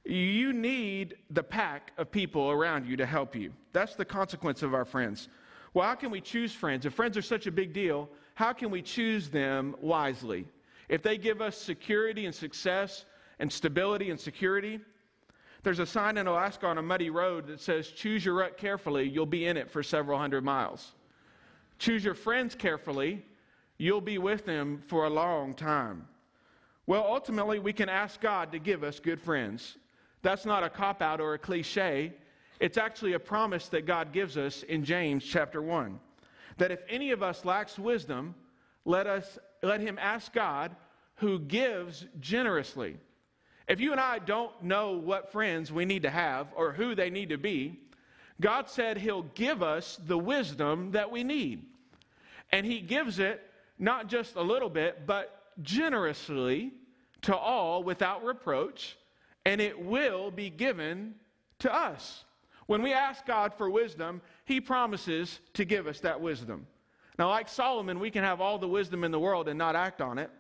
You 0.05 0.53
need 0.53 1.17
the 1.31 1.43
pack 1.43 1.93
of 1.97 2.11
people 2.11 2.51
around 2.51 2.87
you 2.87 2.97
to 2.97 3.07
help 3.07 3.35
you. 3.35 3.53
That's 3.73 3.95
the 3.95 4.05
consequence 4.05 4.63
of 4.63 4.75
our 4.75 4.85
friends. 4.85 5.29
Well, 5.73 5.87
how 5.87 5.95
can 5.95 6.11
we 6.11 6.21
choose 6.21 6.53
friends? 6.53 6.85
If 6.87 6.93
friends 6.93 7.17
are 7.17 7.23
such 7.23 7.47
a 7.47 7.51
big 7.51 7.73
deal, 7.73 8.09
how 8.35 8.53
can 8.53 8.71
we 8.71 8.83
choose 8.83 9.31
them 9.31 9.75
wisely? 9.81 10.47
If 10.89 11.03
they 11.03 11.17
give 11.19 11.41
us 11.41 11.57
security 11.57 12.27
and 12.27 12.35
success 12.35 13.05
and 13.39 13.51
stability 13.51 14.11
and 14.11 14.21
security, 14.21 14.81
there's 15.63 15.79
a 15.79 15.87
sign 15.87 16.19
in 16.19 16.27
Alaska 16.27 16.67
on 16.67 16.79
a 16.79 16.83
muddy 16.83 17.09
road 17.11 17.47
that 17.47 17.61
says, 17.61 17.89
Choose 17.89 18.25
your 18.25 18.35
rut 18.35 18.59
carefully, 18.59 19.09
you'll 19.09 19.25
be 19.25 19.47
in 19.47 19.57
it 19.57 19.71
for 19.71 19.83
several 19.83 20.19
hundred 20.19 20.45
miles. 20.45 20.93
Choose 21.79 22.05
your 22.05 22.15
friends 22.15 22.55
carefully, 22.55 23.25
you'll 23.79 24.01
be 24.01 24.19
with 24.19 24.45
them 24.45 24.83
for 24.87 25.07
a 25.07 25.11
long 25.11 25.55
time. 25.55 26.07
Well, 26.87 27.05
ultimately, 27.09 27.59
we 27.59 27.73
can 27.73 27.89
ask 27.89 28.21
God 28.21 28.53
to 28.53 28.59
give 28.59 28.85
us 28.85 29.01
good 29.01 29.21
friends. 29.21 29.79
That's 30.21 30.45
not 30.45 30.63
a 30.63 30.69
cop 30.69 31.01
out 31.01 31.21
or 31.21 31.35
a 31.35 31.39
cliche. 31.39 32.13
It's 32.61 32.77
actually 32.77 33.15
a 33.15 33.19
promise 33.19 33.69
that 33.69 33.87
God 33.87 34.13
gives 34.13 34.37
us 34.37 34.63
in 34.65 34.85
James 34.85 35.25
chapter 35.25 35.63
1. 35.63 35.99
That 36.59 36.71
if 36.71 36.83
any 36.89 37.11
of 37.11 37.23
us 37.23 37.45
lacks 37.45 37.79
wisdom, 37.79 38.35
let 38.85 39.07
us 39.07 39.39
let 39.63 39.81
him 39.81 39.99
ask 40.01 40.33
God 40.33 40.75
who 41.17 41.39
gives 41.39 42.05
generously. 42.21 42.97
If 43.67 43.81
you 43.81 43.93
and 43.93 44.01
I 44.01 44.19
don't 44.19 44.63
know 44.63 44.93
what 44.93 45.33
friends 45.33 45.73
we 45.73 45.85
need 45.85 46.03
to 46.03 46.11
have 46.11 46.49
or 46.55 46.73
who 46.73 46.95
they 46.95 47.09
need 47.09 47.31
to 47.31 47.39
be, 47.39 47.81
God 48.41 48.69
said 48.69 48.99
He'll 48.99 49.23
give 49.35 49.63
us 49.63 49.99
the 50.07 50.19
wisdom 50.19 50.91
that 50.91 51.11
we 51.11 51.25
need. 51.25 51.65
And 52.53 52.67
He 52.67 52.81
gives 52.81 53.19
it 53.19 53.41
not 53.79 54.09
just 54.09 54.37
a 54.37 54.43
little 54.43 54.69
bit, 54.69 55.07
but 55.07 55.53
generously 55.63 56.73
to 57.23 57.37
all 57.37 57.83
without 57.83 58.25
reproach, 58.25 58.97
and 59.47 59.61
it 59.61 59.81
will 59.81 60.31
be 60.31 60.51
given 60.51 61.15
to 61.61 61.75
us. 61.75 62.25
When 62.67 62.83
we 62.83 62.93
ask 62.93 63.25
God 63.25 63.55
for 63.55 63.71
wisdom, 63.71 64.21
He 64.45 64.61
promises 64.61 65.41
to 65.55 65.65
give 65.65 65.87
us 65.87 66.01
that 66.01 66.21
wisdom. 66.21 66.67
Now, 67.19 67.29
like 67.29 67.49
Solomon, 67.49 68.01
we 68.01 68.11
can 68.11 68.25
have 68.25 68.41
all 68.41 68.59
the 68.59 68.69
wisdom 68.69 69.05
in 69.05 69.11
the 69.11 69.21
world 69.21 69.49
and 69.49 69.59
not 69.59 69.77
act 69.77 70.01
on 70.01 70.19
it. 70.19 70.31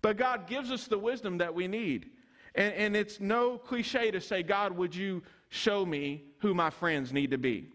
But 0.00 0.16
God 0.16 0.46
gives 0.46 0.70
us 0.70 0.86
the 0.86 0.98
wisdom 0.98 1.38
that 1.38 1.54
we 1.54 1.68
need. 1.68 2.10
And, 2.54 2.72
and 2.74 2.96
it's 2.96 3.20
no 3.20 3.58
cliche 3.58 4.10
to 4.10 4.20
say, 4.20 4.42
God, 4.42 4.72
would 4.72 4.94
you 4.94 5.22
show 5.50 5.84
me 5.84 6.24
who 6.38 6.54
my 6.54 6.70
friends 6.70 7.12
need 7.12 7.30
to 7.32 7.38
be? 7.38 7.68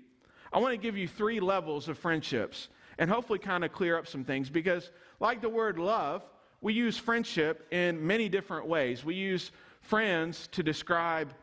I 0.51 0.59
want 0.59 0.73
to 0.73 0.77
give 0.77 0.97
you 0.97 1.07
three 1.07 1.39
levels 1.39 1.89
of 1.89 1.97
friendships 1.97 2.69
and 2.99 3.09
hopefully 3.09 3.39
kind 3.39 3.63
of 3.63 3.71
clear 3.71 3.97
up 3.97 4.07
some 4.07 4.23
things 4.23 4.49
because, 4.49 4.91
like 5.19 5.41
the 5.41 5.49
word 5.49 5.79
love, 5.79 6.23
we 6.61 6.73
use 6.73 6.97
friendship 6.97 7.67
in 7.71 8.05
many 8.05 8.29
different 8.29 8.67
ways. 8.67 9.03
We 9.03 9.15
use 9.15 9.51
friends 9.81 10.47
to 10.53 10.63
describe 10.63 11.33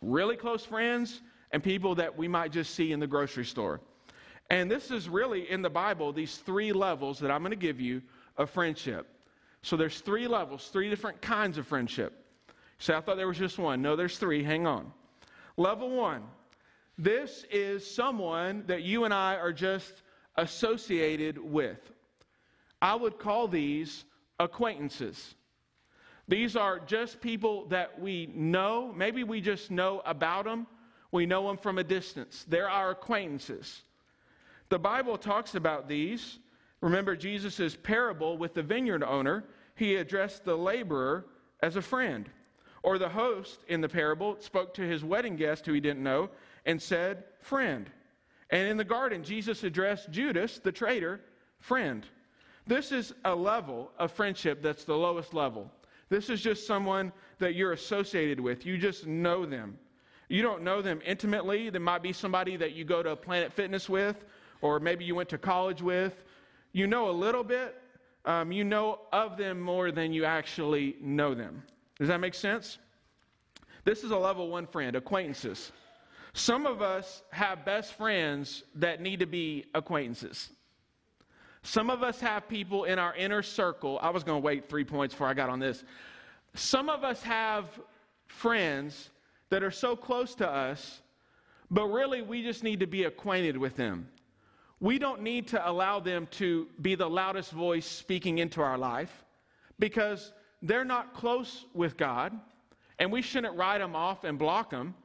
really 0.00 0.36
close 0.36 0.64
friends 0.64 1.22
and 1.52 1.62
people 1.62 1.94
that 1.94 2.16
we 2.16 2.26
might 2.26 2.50
just 2.52 2.74
see 2.74 2.92
in 2.92 3.00
the 3.00 3.06
grocery 3.06 3.44
store. 3.44 3.80
And 4.52 4.70
this 4.70 4.90
is 4.90 5.08
really 5.08 5.50
in 5.50 5.62
the 5.62 5.70
Bible, 5.70 6.12
these 6.12 6.36
three 6.36 6.74
levels 6.74 7.18
that 7.20 7.30
I'm 7.30 7.40
going 7.40 7.52
to 7.52 7.56
give 7.56 7.80
you 7.80 8.02
of 8.36 8.50
friendship. 8.50 9.08
So 9.62 9.78
there's 9.78 10.00
three 10.00 10.28
levels, 10.28 10.68
three 10.68 10.90
different 10.90 11.22
kinds 11.22 11.56
of 11.56 11.66
friendship. 11.66 12.12
So 12.78 12.94
I 12.94 13.00
thought 13.00 13.16
there 13.16 13.26
was 13.26 13.38
just 13.38 13.58
one. 13.58 13.80
No, 13.80 13.96
there's 13.96 14.18
three. 14.18 14.44
Hang 14.44 14.66
on. 14.66 14.92
Level 15.56 15.88
one 15.90 16.22
this 16.98 17.46
is 17.50 17.90
someone 17.90 18.64
that 18.66 18.82
you 18.82 19.04
and 19.04 19.14
I 19.14 19.36
are 19.36 19.54
just 19.54 20.02
associated 20.36 21.38
with. 21.38 21.80
I 22.82 22.94
would 22.94 23.18
call 23.18 23.48
these 23.48 24.04
acquaintances. 24.38 25.34
These 26.28 26.56
are 26.56 26.78
just 26.78 27.22
people 27.22 27.66
that 27.68 27.98
we 27.98 28.30
know. 28.34 28.92
Maybe 28.94 29.24
we 29.24 29.40
just 29.40 29.70
know 29.70 30.02
about 30.04 30.44
them. 30.44 30.66
We 31.10 31.24
know 31.24 31.46
them 31.46 31.56
from 31.56 31.78
a 31.78 31.84
distance. 31.84 32.44
They're 32.46 32.68
our 32.68 32.90
acquaintances. 32.90 33.80
The 34.72 34.78
Bible 34.78 35.18
talks 35.18 35.54
about 35.54 35.86
these. 35.86 36.38
Remember 36.80 37.14
Jesus' 37.14 37.76
parable 37.82 38.38
with 38.38 38.54
the 38.54 38.62
vineyard 38.62 39.04
owner. 39.04 39.44
He 39.74 39.96
addressed 39.96 40.46
the 40.46 40.56
laborer 40.56 41.26
as 41.60 41.76
a 41.76 41.82
friend. 41.82 42.26
Or 42.82 42.96
the 42.96 43.10
host 43.10 43.66
in 43.68 43.82
the 43.82 43.88
parable 43.90 44.38
spoke 44.40 44.72
to 44.72 44.80
his 44.80 45.04
wedding 45.04 45.36
guest 45.36 45.66
who 45.66 45.74
he 45.74 45.80
didn't 45.80 46.02
know 46.02 46.30
and 46.64 46.80
said, 46.80 47.24
Friend. 47.42 47.90
And 48.48 48.66
in 48.66 48.78
the 48.78 48.84
garden, 48.84 49.22
Jesus 49.22 49.62
addressed 49.62 50.10
Judas, 50.10 50.58
the 50.58 50.72
traitor, 50.72 51.20
friend. 51.60 52.06
This 52.66 52.92
is 52.92 53.12
a 53.26 53.34
level 53.34 53.90
of 53.98 54.10
friendship 54.10 54.62
that's 54.62 54.84
the 54.84 54.96
lowest 54.96 55.34
level. 55.34 55.70
This 56.08 56.30
is 56.30 56.40
just 56.40 56.66
someone 56.66 57.12
that 57.40 57.54
you're 57.54 57.72
associated 57.72 58.40
with. 58.40 58.64
You 58.64 58.78
just 58.78 59.06
know 59.06 59.44
them. 59.44 59.76
You 60.30 60.40
don't 60.40 60.62
know 60.62 60.80
them 60.80 61.02
intimately. 61.04 61.68
There 61.68 61.78
might 61.78 62.02
be 62.02 62.14
somebody 62.14 62.56
that 62.56 62.72
you 62.72 62.86
go 62.86 63.02
to 63.02 63.14
Planet 63.14 63.52
Fitness 63.52 63.86
with, 63.86 64.24
or 64.62 64.80
maybe 64.80 65.04
you 65.04 65.14
went 65.14 65.28
to 65.28 65.38
college 65.38 65.82
with. 65.82 66.24
You 66.72 66.86
know 66.86 67.10
a 67.10 67.12
little 67.12 67.44
bit. 67.44 67.76
Um, 68.24 68.52
you 68.52 68.64
know 68.64 69.00
of 69.12 69.36
them 69.36 69.60
more 69.60 69.90
than 69.90 70.12
you 70.12 70.24
actually 70.24 70.96
know 71.00 71.34
them. 71.34 71.62
Does 71.98 72.08
that 72.08 72.20
make 72.20 72.34
sense? 72.34 72.78
This 73.84 74.04
is 74.04 74.12
a 74.12 74.16
level 74.16 74.48
one 74.48 74.66
friend, 74.66 74.96
acquaintances. 74.96 75.72
Some 76.32 76.66
of 76.66 76.80
us 76.80 77.22
have 77.30 77.64
best 77.64 77.94
friends 77.94 78.62
that 78.76 79.02
need 79.02 79.18
to 79.20 79.26
be 79.26 79.66
acquaintances. 79.74 80.50
Some 81.62 81.90
of 81.90 82.02
us 82.02 82.20
have 82.20 82.48
people 82.48 82.84
in 82.84 82.98
our 82.98 83.14
inner 83.14 83.42
circle. 83.42 83.98
I 84.02 84.10
was 84.10 84.24
going 84.24 84.40
to 84.40 84.44
wait 84.44 84.68
three 84.68 84.84
points 84.84 85.14
before 85.14 85.28
I 85.28 85.34
got 85.34 85.50
on 85.50 85.58
this. 85.58 85.84
Some 86.54 86.88
of 86.88 87.04
us 87.04 87.22
have 87.22 87.66
friends 88.26 89.10
that 89.50 89.62
are 89.62 89.70
so 89.70 89.94
close 89.94 90.34
to 90.36 90.48
us, 90.48 91.02
but 91.70 91.86
really 91.86 92.22
we 92.22 92.42
just 92.42 92.62
need 92.62 92.80
to 92.80 92.86
be 92.86 93.04
acquainted 93.04 93.56
with 93.56 93.76
them. 93.76 94.08
We 94.82 94.98
don't 94.98 95.22
need 95.22 95.46
to 95.48 95.70
allow 95.70 96.00
them 96.00 96.26
to 96.32 96.66
be 96.80 96.96
the 96.96 97.08
loudest 97.08 97.52
voice 97.52 97.86
speaking 97.86 98.38
into 98.38 98.60
our 98.60 98.76
life 98.76 99.24
because 99.78 100.32
they're 100.60 100.84
not 100.84 101.14
close 101.14 101.66
with 101.72 101.96
God, 101.96 102.32
and 102.98 103.12
we 103.12 103.22
shouldn't 103.22 103.56
write 103.56 103.78
them 103.78 103.94
off 103.94 104.24
and 104.24 104.36
block 104.36 104.70
them. 104.70 104.96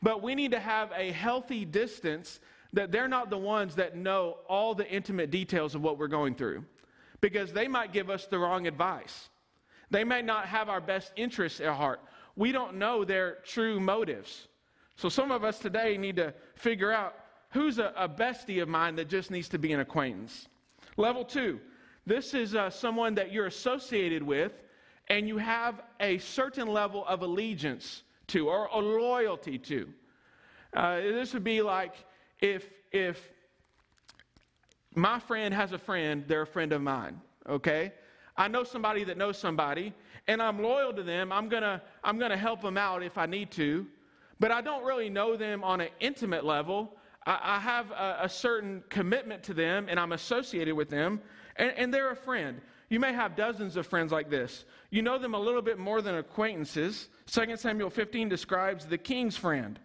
But 0.00 0.22
we 0.22 0.34
need 0.34 0.52
to 0.52 0.58
have 0.58 0.90
a 0.96 1.12
healthy 1.12 1.66
distance 1.66 2.40
that 2.72 2.92
they're 2.92 3.08
not 3.08 3.28
the 3.28 3.36
ones 3.36 3.74
that 3.74 3.94
know 3.94 4.38
all 4.48 4.74
the 4.74 4.88
intimate 4.90 5.30
details 5.30 5.74
of 5.74 5.82
what 5.82 5.98
we're 5.98 6.08
going 6.08 6.34
through 6.34 6.64
because 7.20 7.52
they 7.52 7.68
might 7.68 7.92
give 7.92 8.08
us 8.08 8.24
the 8.24 8.38
wrong 8.38 8.66
advice. 8.66 9.28
They 9.90 10.02
may 10.02 10.22
not 10.22 10.46
have 10.46 10.70
our 10.70 10.80
best 10.80 11.12
interests 11.16 11.60
at 11.60 11.74
heart. 11.74 12.00
We 12.36 12.52
don't 12.52 12.76
know 12.76 13.04
their 13.04 13.40
true 13.44 13.80
motives. 13.80 14.48
So 14.96 15.10
some 15.10 15.30
of 15.30 15.44
us 15.44 15.58
today 15.58 15.98
need 15.98 16.16
to 16.16 16.32
figure 16.54 16.90
out 16.90 17.14
who's 17.50 17.78
a, 17.78 17.92
a 17.96 18.08
bestie 18.08 18.62
of 18.62 18.68
mine 18.68 18.96
that 18.96 19.08
just 19.08 19.30
needs 19.30 19.48
to 19.48 19.58
be 19.58 19.72
an 19.72 19.80
acquaintance. 19.80 20.48
Level 20.96 21.24
two, 21.24 21.60
this 22.06 22.34
is 22.34 22.54
uh, 22.54 22.70
someone 22.70 23.14
that 23.14 23.32
you're 23.32 23.46
associated 23.46 24.22
with 24.22 24.52
and 25.08 25.26
you 25.26 25.38
have 25.38 25.82
a 25.98 26.18
certain 26.18 26.68
level 26.68 27.04
of 27.06 27.22
allegiance 27.22 28.04
to 28.28 28.48
or 28.48 28.66
a 28.66 28.78
loyalty 28.78 29.58
to. 29.58 29.88
Uh, 30.74 30.96
this 31.00 31.34
would 31.34 31.44
be 31.44 31.62
like 31.62 31.94
if, 32.40 32.70
if 32.92 33.30
my 34.94 35.18
friend 35.18 35.52
has 35.52 35.72
a 35.72 35.78
friend, 35.78 36.24
they're 36.28 36.42
a 36.42 36.46
friend 36.46 36.72
of 36.72 36.80
mine, 36.80 37.20
okay? 37.48 37.92
I 38.36 38.48
know 38.48 38.62
somebody 38.62 39.04
that 39.04 39.16
knows 39.18 39.36
somebody, 39.36 39.92
and 40.28 40.40
I'm 40.40 40.62
loyal 40.62 40.92
to 40.92 41.02
them. 41.02 41.32
I'm 41.32 41.48
gonna, 41.48 41.82
I'm 42.04 42.18
gonna 42.18 42.36
help 42.36 42.62
them 42.62 42.78
out 42.78 43.02
if 43.02 43.18
I 43.18 43.26
need 43.26 43.50
to, 43.52 43.86
but 44.38 44.50
I 44.52 44.60
don't 44.60 44.84
really 44.84 45.10
know 45.10 45.36
them 45.36 45.64
on 45.64 45.80
an 45.80 45.88
intimate 45.98 46.44
level. 46.44 46.96
I, 47.26 47.38
I 47.42 47.58
have 47.58 47.90
a, 47.90 48.18
a, 48.22 48.28
certain 48.28 48.82
commitment 48.88 49.42
to 49.44 49.54
them, 49.54 49.86
and 49.88 49.98
I'm 49.98 50.12
associated 50.12 50.74
with 50.74 50.88
them, 50.88 51.20
and, 51.56 51.72
and 51.76 51.94
they're 51.94 52.10
a 52.10 52.16
friend. 52.16 52.60
You 52.88 52.98
may 52.98 53.12
have 53.12 53.36
dozens 53.36 53.76
of 53.76 53.86
friends 53.86 54.10
like 54.10 54.30
this. 54.30 54.64
You 54.90 55.02
know 55.02 55.18
them 55.18 55.34
a 55.34 55.38
little 55.38 55.62
bit 55.62 55.78
more 55.78 56.02
than 56.02 56.16
acquaintances. 56.16 57.08
2 57.26 57.56
Samuel 57.56 57.90
15 57.90 58.28
describes 58.28 58.84
the 58.84 58.98
king's 58.98 59.36
friend. 59.36 59.78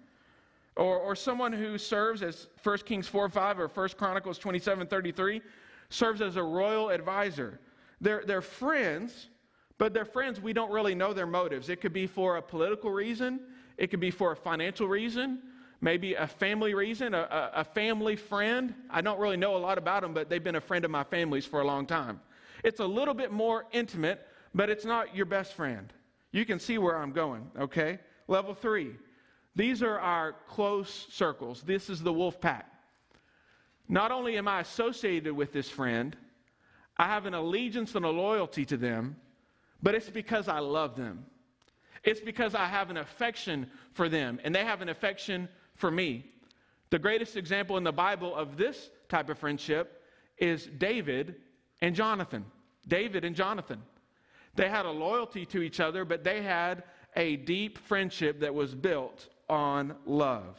Or, 0.75 0.97
or 0.97 1.15
someone 1.15 1.53
who 1.53 1.77
serves 1.77 2.21
as 2.21 2.47
1 2.61 2.79
Kings 2.79 3.07
4 3.07 3.29
5 3.29 3.59
or 3.59 3.67
1 3.67 3.89
Chronicles 3.97 4.37
27 4.37 4.87
33 4.87 5.41
serves 5.89 6.21
as 6.21 6.35
a 6.35 6.43
royal 6.43 6.89
advisor. 6.89 7.59
They're, 8.01 8.23
they're 8.25 8.41
friends, 8.41 9.29
but 9.77 9.93
they're 9.93 10.03
friends 10.03 10.41
we 10.41 10.51
don't 10.51 10.71
really 10.71 10.95
know 10.95 11.13
their 11.13 11.27
motives. 11.27 11.69
It 11.69 11.79
could 11.79 11.93
be 11.93 12.07
for 12.07 12.37
a 12.37 12.41
political 12.41 12.91
reason, 12.91 13.39
it 13.77 13.87
could 13.87 13.99
be 13.99 14.11
for 14.11 14.33
a 14.33 14.35
financial 14.35 14.87
reason, 14.87 15.41
maybe 15.85 16.15
a 16.15 16.25
family 16.25 16.73
reason, 16.73 17.13
a, 17.13 17.51
a, 17.53 17.63
family 17.63 18.15
friend. 18.15 18.73
I 18.89 19.01
don't 19.01 19.19
really 19.19 19.37
know 19.37 19.55
a 19.55 19.59
lot 19.59 19.77
about 19.77 20.01
them, 20.01 20.15
but 20.15 20.29
they've 20.31 20.43
been 20.43 20.55
a 20.55 20.61
friend 20.61 20.83
of 20.83 20.89
my 20.89 21.03
family's 21.03 21.45
for 21.45 21.61
a 21.61 21.63
long 21.63 21.85
time. 21.85 22.19
It's 22.63 22.79
a 22.79 22.85
little 22.85 23.13
bit 23.13 23.31
more 23.31 23.65
intimate, 23.71 24.27
but 24.55 24.71
it's 24.71 24.83
not 24.83 25.15
your 25.15 25.27
best 25.27 25.53
friend. 25.53 25.93
You 26.31 26.43
can 26.43 26.59
see 26.59 26.79
where 26.79 26.97
I'm 26.97 27.11
going, 27.11 27.51
okay? 27.59 27.99
Level 28.27 28.55
three. 28.55 28.95
These 29.55 29.83
are 29.83 29.99
our 29.99 30.33
close 30.49 31.05
circles. 31.11 31.61
This 31.61 31.87
is 31.91 32.01
the 32.01 32.11
wolf 32.11 32.41
pack. 32.41 32.65
Not 33.87 34.11
only 34.11 34.39
am 34.39 34.47
I 34.47 34.61
associated 34.61 35.33
with 35.33 35.53
this 35.53 35.69
friend, 35.69 36.17
I 36.97 37.05
have 37.05 37.27
an 37.27 37.35
allegiance 37.35 37.93
and 37.93 38.05
a 38.05 38.09
loyalty 38.09 38.65
to 38.65 38.77
them, 38.77 39.17
but 39.83 39.93
it's 39.93 40.09
because 40.09 40.47
I 40.47 40.57
love 40.57 40.95
them. 40.95 41.27
It's 42.03 42.21
because 42.21 42.55
I 42.55 42.65
have 42.65 42.89
an 42.89 42.97
affection 42.97 43.69
for 43.93 44.09
them, 44.09 44.39
and 44.43 44.53
they 44.53 44.63
have 44.63 44.81
an 44.81 44.89
affection 44.89 45.47
for 45.75 45.91
me. 45.91 46.25
The 46.89 46.99
greatest 46.99 47.35
example 47.35 47.77
in 47.77 47.83
the 47.83 47.91
Bible 47.91 48.35
of 48.35 48.57
this 48.57 48.89
type 49.09 49.29
of 49.29 49.37
friendship 49.37 50.03
is 50.37 50.65
David 50.77 51.35
and 51.81 51.95
Jonathan. 51.95 52.45
David 52.87 53.25
and 53.25 53.35
Jonathan. 53.35 53.81
They 54.55 54.69
had 54.69 54.85
a 54.85 54.91
loyalty 54.91 55.45
to 55.47 55.61
each 55.61 55.79
other, 55.79 56.05
but 56.05 56.23
they 56.23 56.41
had 56.41 56.83
a 57.15 57.35
deep 57.37 57.77
friendship 57.77 58.39
that 58.39 58.53
was 58.53 58.73
built 58.73 59.27
on 59.49 59.95
love. 60.05 60.57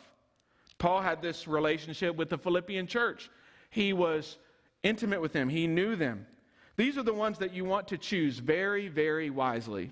Paul 0.79 1.01
had 1.01 1.23
this 1.23 1.49
relationship 1.49 2.17
with 2.17 2.29
the 2.29 2.39
Philippian 2.39 2.87
church. 2.87 3.31
He 3.71 3.93
was 3.93 4.39
intimate 4.83 5.21
with 5.21 5.33
them, 5.33 5.49
he 5.49 5.67
knew 5.67 5.97
them. 5.97 6.27
These 6.77 6.99
are 6.99 7.03
the 7.03 7.15
ones 7.15 7.39
that 7.39 7.55
you 7.55 7.65
want 7.65 7.89
to 7.89 7.99
choose 7.99 8.39
very, 8.39 8.89
very 8.89 9.31
wisely. 9.31 9.91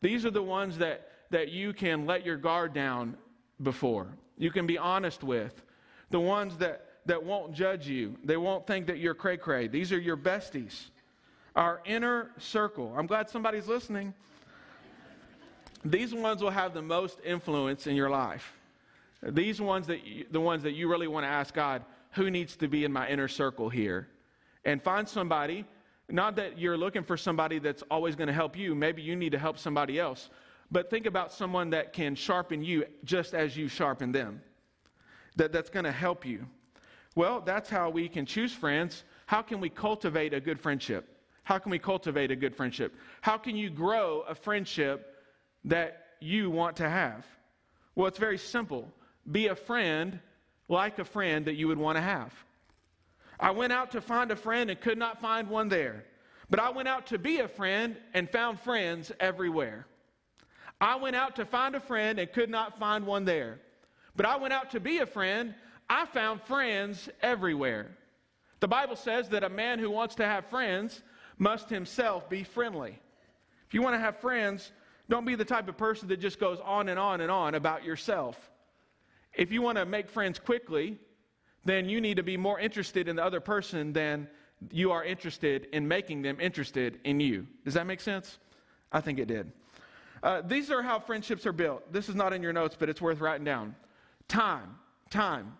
These 0.00 0.26
are 0.26 0.30
the 0.30 0.42
ones 0.42 0.78
that, 0.78 1.08
that 1.30 1.50
you 1.50 1.72
can 1.72 2.06
let 2.06 2.26
your 2.26 2.36
guard 2.36 2.72
down 2.72 3.16
before. 3.62 4.08
You 4.38 4.50
can 4.50 4.66
be 4.66 4.78
honest 4.78 5.22
with. 5.22 5.62
The 6.10 6.20
ones 6.20 6.56
that, 6.58 6.86
that 7.06 7.22
won't 7.22 7.52
judge 7.52 7.86
you. 7.86 8.16
They 8.24 8.36
won't 8.36 8.66
think 8.66 8.86
that 8.86 8.98
you're 8.98 9.14
cray 9.14 9.36
cray. 9.36 9.68
These 9.68 9.92
are 9.92 9.98
your 9.98 10.16
besties 10.16 10.86
our 11.58 11.80
inner 11.84 12.30
circle. 12.38 12.94
I'm 12.96 13.08
glad 13.08 13.28
somebody's 13.28 13.66
listening. 13.66 14.14
These 15.84 16.14
ones 16.14 16.40
will 16.40 16.50
have 16.50 16.72
the 16.72 16.82
most 16.82 17.18
influence 17.24 17.88
in 17.88 17.96
your 17.96 18.08
life. 18.08 18.52
These 19.22 19.60
ones 19.60 19.88
that 19.88 20.06
you, 20.06 20.24
the 20.30 20.40
ones 20.40 20.62
that 20.62 20.72
you 20.72 20.88
really 20.88 21.08
want 21.08 21.24
to 21.24 21.28
ask 21.28 21.52
God, 21.52 21.84
who 22.12 22.30
needs 22.30 22.56
to 22.56 22.68
be 22.68 22.84
in 22.84 22.92
my 22.92 23.08
inner 23.08 23.26
circle 23.26 23.68
here? 23.68 24.06
And 24.64 24.80
find 24.80 25.08
somebody, 25.08 25.64
not 26.08 26.36
that 26.36 26.58
you're 26.58 26.76
looking 26.76 27.02
for 27.02 27.16
somebody 27.16 27.58
that's 27.58 27.82
always 27.90 28.14
going 28.14 28.28
to 28.28 28.32
help 28.32 28.56
you, 28.56 28.76
maybe 28.76 29.02
you 29.02 29.16
need 29.16 29.32
to 29.32 29.38
help 29.38 29.58
somebody 29.58 29.98
else, 29.98 30.30
but 30.70 30.90
think 30.90 31.06
about 31.06 31.32
someone 31.32 31.70
that 31.70 31.92
can 31.92 32.14
sharpen 32.14 32.62
you 32.62 32.84
just 33.04 33.34
as 33.34 33.56
you 33.56 33.68
sharpen 33.68 34.12
them. 34.12 34.42
That, 35.36 35.52
that's 35.52 35.70
going 35.70 35.84
to 35.84 35.92
help 35.92 36.26
you. 36.26 36.46
Well, 37.14 37.40
that's 37.40 37.70
how 37.70 37.90
we 37.90 38.08
can 38.08 38.26
choose 38.26 38.52
friends. 38.52 39.04
How 39.26 39.42
can 39.42 39.60
we 39.60 39.70
cultivate 39.70 40.34
a 40.34 40.40
good 40.40 40.60
friendship? 40.60 41.16
How 41.44 41.58
can 41.58 41.70
we 41.70 41.78
cultivate 41.78 42.30
a 42.30 42.36
good 42.36 42.54
friendship? 42.54 42.94
How 43.22 43.38
can 43.38 43.56
you 43.56 43.70
grow 43.70 44.24
a 44.28 44.34
friendship 44.34 45.16
that 45.64 46.06
you 46.20 46.50
want 46.50 46.76
to 46.76 46.88
have? 46.88 47.26
Well, 47.94 48.06
it's 48.06 48.18
very 48.18 48.38
simple. 48.38 48.92
Be 49.30 49.48
a 49.48 49.56
friend 49.56 50.20
like 50.68 50.98
a 50.98 51.04
friend 51.04 51.46
that 51.46 51.54
you 51.54 51.66
would 51.68 51.78
want 51.78 51.96
to 51.96 52.02
have. 52.02 52.32
I 53.40 53.52
went 53.52 53.72
out 53.72 53.92
to 53.92 54.00
find 54.00 54.30
a 54.30 54.36
friend 54.36 54.70
and 54.70 54.80
could 54.80 54.98
not 54.98 55.20
find 55.20 55.48
one 55.48 55.68
there. 55.68 56.04
But 56.50 56.60
I 56.60 56.70
went 56.70 56.88
out 56.88 57.06
to 57.06 57.18
be 57.18 57.40
a 57.40 57.48
friend 57.48 57.96
and 58.14 58.28
found 58.30 58.60
friends 58.60 59.12
everywhere. 59.20 59.86
I 60.80 60.96
went 60.96 61.16
out 61.16 61.36
to 61.36 61.44
find 61.44 61.74
a 61.74 61.80
friend 61.80 62.18
and 62.18 62.32
could 62.32 62.50
not 62.50 62.78
find 62.78 63.06
one 63.06 63.24
there. 63.24 63.58
But 64.16 64.26
I 64.26 64.36
went 64.36 64.52
out 64.52 64.70
to 64.70 64.80
be 64.80 64.98
a 64.98 65.06
friend. 65.06 65.54
I 65.88 66.06
found 66.06 66.42
friends 66.42 67.08
everywhere. 67.22 67.96
The 68.60 68.68
Bible 68.68 68.96
says 68.96 69.28
that 69.30 69.44
a 69.44 69.48
man 69.48 69.78
who 69.78 69.90
wants 69.90 70.16
to 70.16 70.24
have 70.24 70.46
friends 70.46 71.02
must 71.38 71.70
himself 71.70 72.28
be 72.28 72.42
friendly. 72.42 72.98
If 73.66 73.74
you 73.74 73.82
want 73.82 73.94
to 73.94 74.00
have 74.00 74.18
friends, 74.20 74.72
don't 75.08 75.24
be 75.24 75.34
the 75.34 75.44
type 75.44 75.68
of 75.68 75.76
person 75.76 76.08
that 76.08 76.18
just 76.18 76.40
goes 76.40 76.58
on 76.64 76.88
and 76.88 76.98
on 76.98 77.20
and 77.20 77.30
on 77.30 77.54
about 77.54 77.84
yourself. 77.84 78.50
If 79.34 79.52
you 79.52 79.62
want 79.62 79.78
to 79.78 79.86
make 79.86 80.08
friends 80.08 80.38
quickly, 80.38 80.98
then 81.64 81.88
you 81.88 82.00
need 82.00 82.16
to 82.16 82.22
be 82.22 82.36
more 82.36 82.58
interested 82.58 83.08
in 83.08 83.16
the 83.16 83.24
other 83.24 83.40
person 83.40 83.92
than 83.92 84.28
you 84.72 84.90
are 84.90 85.04
interested 85.04 85.68
in 85.72 85.86
making 85.86 86.22
them 86.22 86.40
interested 86.40 86.98
in 87.04 87.20
you. 87.20 87.46
Does 87.64 87.74
that 87.74 87.86
make 87.86 88.00
sense? 88.00 88.38
I 88.90 89.00
think 89.00 89.18
it 89.18 89.26
did. 89.26 89.52
Uh, 90.22 90.42
these 90.42 90.70
are 90.70 90.82
how 90.82 90.98
friendships 90.98 91.46
are 91.46 91.52
built. 91.52 91.92
This 91.92 92.08
is 92.08 92.14
not 92.14 92.32
in 92.32 92.42
your 92.42 92.52
notes, 92.52 92.76
but 92.78 92.88
it's 92.88 93.00
worth 93.00 93.20
writing 93.20 93.44
down. 93.44 93.74
Time, 94.26 94.76
time. 95.10 95.56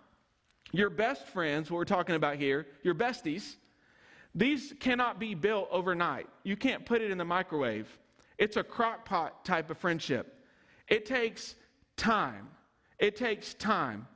Your 0.72 0.90
best 0.90 1.26
friends, 1.28 1.70
what 1.70 1.78
we're 1.78 1.84
talking 1.84 2.14
about 2.14 2.36
here, 2.36 2.66
your 2.82 2.94
besties, 2.94 3.56
these 4.34 4.74
cannot 4.78 5.18
be 5.18 5.34
built 5.34 5.68
overnight. 5.70 6.26
You 6.42 6.56
can't 6.56 6.84
put 6.84 7.00
it 7.00 7.10
in 7.10 7.18
the 7.18 7.24
microwave. 7.24 7.88
It's 8.36 8.56
a 8.56 8.62
crock 8.62 9.04
pot 9.04 9.44
type 9.44 9.70
of 9.70 9.78
friendship. 9.78 10.44
It 10.88 11.06
takes 11.06 11.54
time. 11.96 12.48
It 12.98 13.16
takes 13.16 13.54
time. 13.54 14.06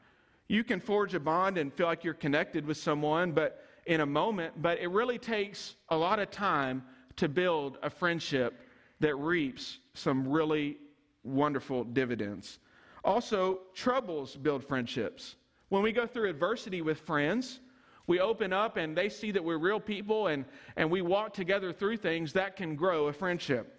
You 0.49 0.65
can 0.65 0.81
forge 0.81 1.15
a 1.15 1.21
bond 1.21 1.57
and 1.57 1.73
feel 1.73 1.87
like 1.87 2.05
you're 2.05 2.15
connected 2.15 2.67
with 2.67 2.77
someone, 2.77 3.33
but 3.33 3.65
in 3.87 4.01
a 4.01 4.07
moment, 4.07 4.61
but 4.61 4.79
it 4.79 4.89
really 4.89 5.19
takes 5.19 5.77
a 5.89 5.97
lot 5.97 6.19
of 6.19 6.31
time 6.31 6.85
to 7.17 7.29
build 7.29 7.79
a 7.83 7.91
friendship 7.91 8.61
that 9.01 9.17
reaps 9.17 9.79
some 9.95 10.29
really 10.29 10.79
wonderful 11.25 11.85
dividends. 11.85 12.59
Also, 13.05 13.61
troubles 13.75 14.37
build 14.37 14.65
friendships. 14.65 15.37
When 15.69 15.83
we 15.83 15.93
go 15.93 16.07
through 16.07 16.31
adversity 16.31 16.83
with 16.83 17.01
friends, 17.01 17.61
we 18.07 18.21
open 18.21 18.53
up 18.53 18.77
and 18.77 18.97
they 18.97 19.09
see 19.09 19.31
that 19.31 19.43
we're 19.43 19.59
real 19.59 19.81
people 19.81 20.29
and, 20.29 20.45
and 20.77 20.91
we 20.91 21.03
walk 21.03 21.33
together 21.33 21.73
through 21.73 21.97
things 21.99 22.33
that 22.33 22.57
can 22.57 22.75
grow 22.75 23.09
a 23.09 23.13
friendship. 23.13 23.79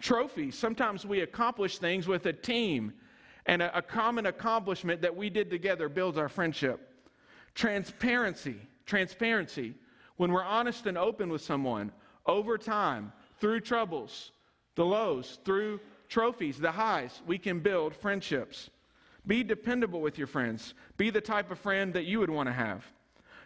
Trophies. 0.00 0.58
Sometimes 0.58 1.06
we 1.06 1.20
accomplish 1.20 1.78
things 1.78 2.08
with 2.08 2.26
a 2.26 2.32
team 2.32 2.92
and 3.46 3.62
a, 3.62 3.76
a 3.76 3.82
common 3.82 4.26
accomplishment 4.26 5.00
that 5.02 5.14
we 5.14 5.30
did 5.30 5.48
together 5.48 5.88
builds 5.88 6.18
our 6.18 6.28
friendship. 6.28 6.88
Transparency. 7.54 8.56
Transparency. 8.84 9.74
When 10.16 10.32
we're 10.32 10.44
honest 10.44 10.86
and 10.86 10.98
open 10.98 11.30
with 11.30 11.42
someone 11.42 11.92
over 12.26 12.58
time, 12.58 13.12
through 13.40 13.60
troubles, 13.60 14.32
the 14.74 14.84
lows, 14.84 15.38
through 15.44 15.80
trophies, 16.08 16.58
the 16.58 16.72
highs, 16.72 17.22
we 17.26 17.38
can 17.38 17.60
build 17.60 17.94
friendships. 17.94 18.70
Be 19.26 19.42
dependable 19.42 20.00
with 20.00 20.18
your 20.18 20.26
friends. 20.26 20.74
Be 20.96 21.10
the 21.10 21.20
type 21.20 21.50
of 21.50 21.58
friend 21.58 21.92
that 21.94 22.04
you 22.04 22.18
would 22.20 22.30
want 22.30 22.48
to 22.48 22.52
have. 22.52 22.84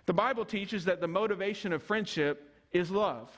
The 0.06 0.14
Bible 0.14 0.44
teaches 0.44 0.84
that 0.84 1.00
the 1.00 1.08
motivation 1.08 1.72
of 1.72 1.82
friendship 1.82 2.52
is 2.72 2.90
love. 2.90 3.30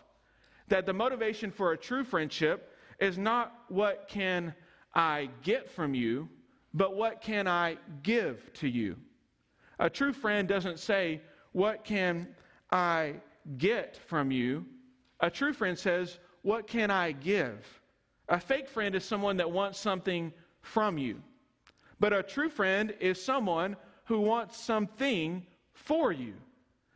That 0.68 0.86
the 0.86 0.92
motivation 0.92 1.50
for 1.50 1.72
a 1.72 1.78
true 1.78 2.04
friendship 2.04 2.76
is 3.00 3.16
not 3.16 3.54
what 3.68 4.06
can 4.08 4.54
I 4.94 5.30
get 5.42 5.70
from 5.70 5.94
you, 5.94 6.28
but 6.74 6.96
what 6.96 7.20
can 7.20 7.48
I 7.48 7.78
give 8.02 8.52
to 8.54 8.68
you? 8.68 8.96
A 9.78 9.88
true 9.88 10.12
friend 10.12 10.46
doesn't 10.46 10.78
say, 10.78 11.20
What 11.52 11.84
can 11.84 12.28
I 12.70 13.14
get 13.56 13.96
from 14.06 14.30
you? 14.30 14.66
A 15.20 15.30
true 15.30 15.52
friend 15.52 15.78
says, 15.78 16.18
What 16.48 16.66
can 16.66 16.90
I 16.90 17.12
give? 17.12 17.58
A 18.30 18.40
fake 18.40 18.70
friend 18.70 18.94
is 18.94 19.04
someone 19.04 19.36
that 19.36 19.50
wants 19.50 19.78
something 19.78 20.32
from 20.62 20.96
you. 20.96 21.20
But 22.00 22.14
a 22.14 22.22
true 22.22 22.48
friend 22.48 22.94
is 23.00 23.22
someone 23.22 23.76
who 24.06 24.20
wants 24.20 24.58
something 24.58 25.44
for 25.74 26.10
you. 26.10 26.32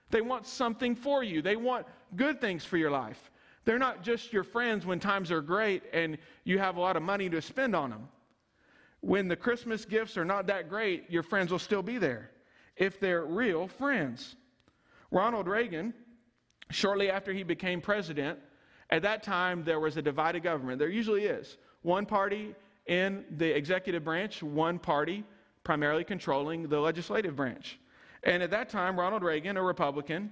They 0.08 0.22
want 0.22 0.46
something 0.46 0.96
for 0.96 1.22
you. 1.22 1.42
They 1.42 1.56
want 1.56 1.86
good 2.16 2.40
things 2.40 2.64
for 2.64 2.78
your 2.78 2.90
life. 2.90 3.30
They're 3.66 3.78
not 3.78 4.02
just 4.02 4.32
your 4.32 4.42
friends 4.42 4.86
when 4.86 4.98
times 4.98 5.30
are 5.30 5.42
great 5.42 5.82
and 5.92 6.16
you 6.44 6.58
have 6.58 6.78
a 6.78 6.80
lot 6.80 6.96
of 6.96 7.02
money 7.02 7.28
to 7.28 7.42
spend 7.42 7.76
on 7.76 7.90
them. 7.90 8.08
When 9.02 9.28
the 9.28 9.36
Christmas 9.36 9.84
gifts 9.84 10.16
are 10.16 10.24
not 10.24 10.46
that 10.46 10.70
great, 10.70 11.10
your 11.10 11.22
friends 11.22 11.52
will 11.52 11.58
still 11.58 11.82
be 11.82 11.98
there 11.98 12.30
if 12.78 12.98
they're 12.98 13.26
real 13.26 13.68
friends. 13.68 14.34
Ronald 15.10 15.46
Reagan, 15.46 15.92
shortly 16.70 17.10
after 17.10 17.34
he 17.34 17.42
became 17.42 17.82
president, 17.82 18.38
at 18.92 19.02
that 19.02 19.22
time 19.22 19.64
there 19.64 19.80
was 19.80 19.96
a 19.96 20.02
divided 20.02 20.42
government. 20.42 20.78
There 20.78 20.88
usually 20.88 21.24
is. 21.24 21.56
One 21.80 22.04
party 22.04 22.54
in 22.86 23.24
the 23.38 23.56
executive 23.56 24.04
branch, 24.04 24.42
one 24.42 24.78
party 24.78 25.24
primarily 25.64 26.04
controlling 26.04 26.68
the 26.68 26.78
legislative 26.78 27.34
branch. 27.34 27.78
And 28.24 28.42
at 28.42 28.50
that 28.50 28.68
time, 28.68 28.98
Ronald 28.98 29.22
Reagan, 29.22 29.56
a 29.56 29.62
Republican, 29.62 30.30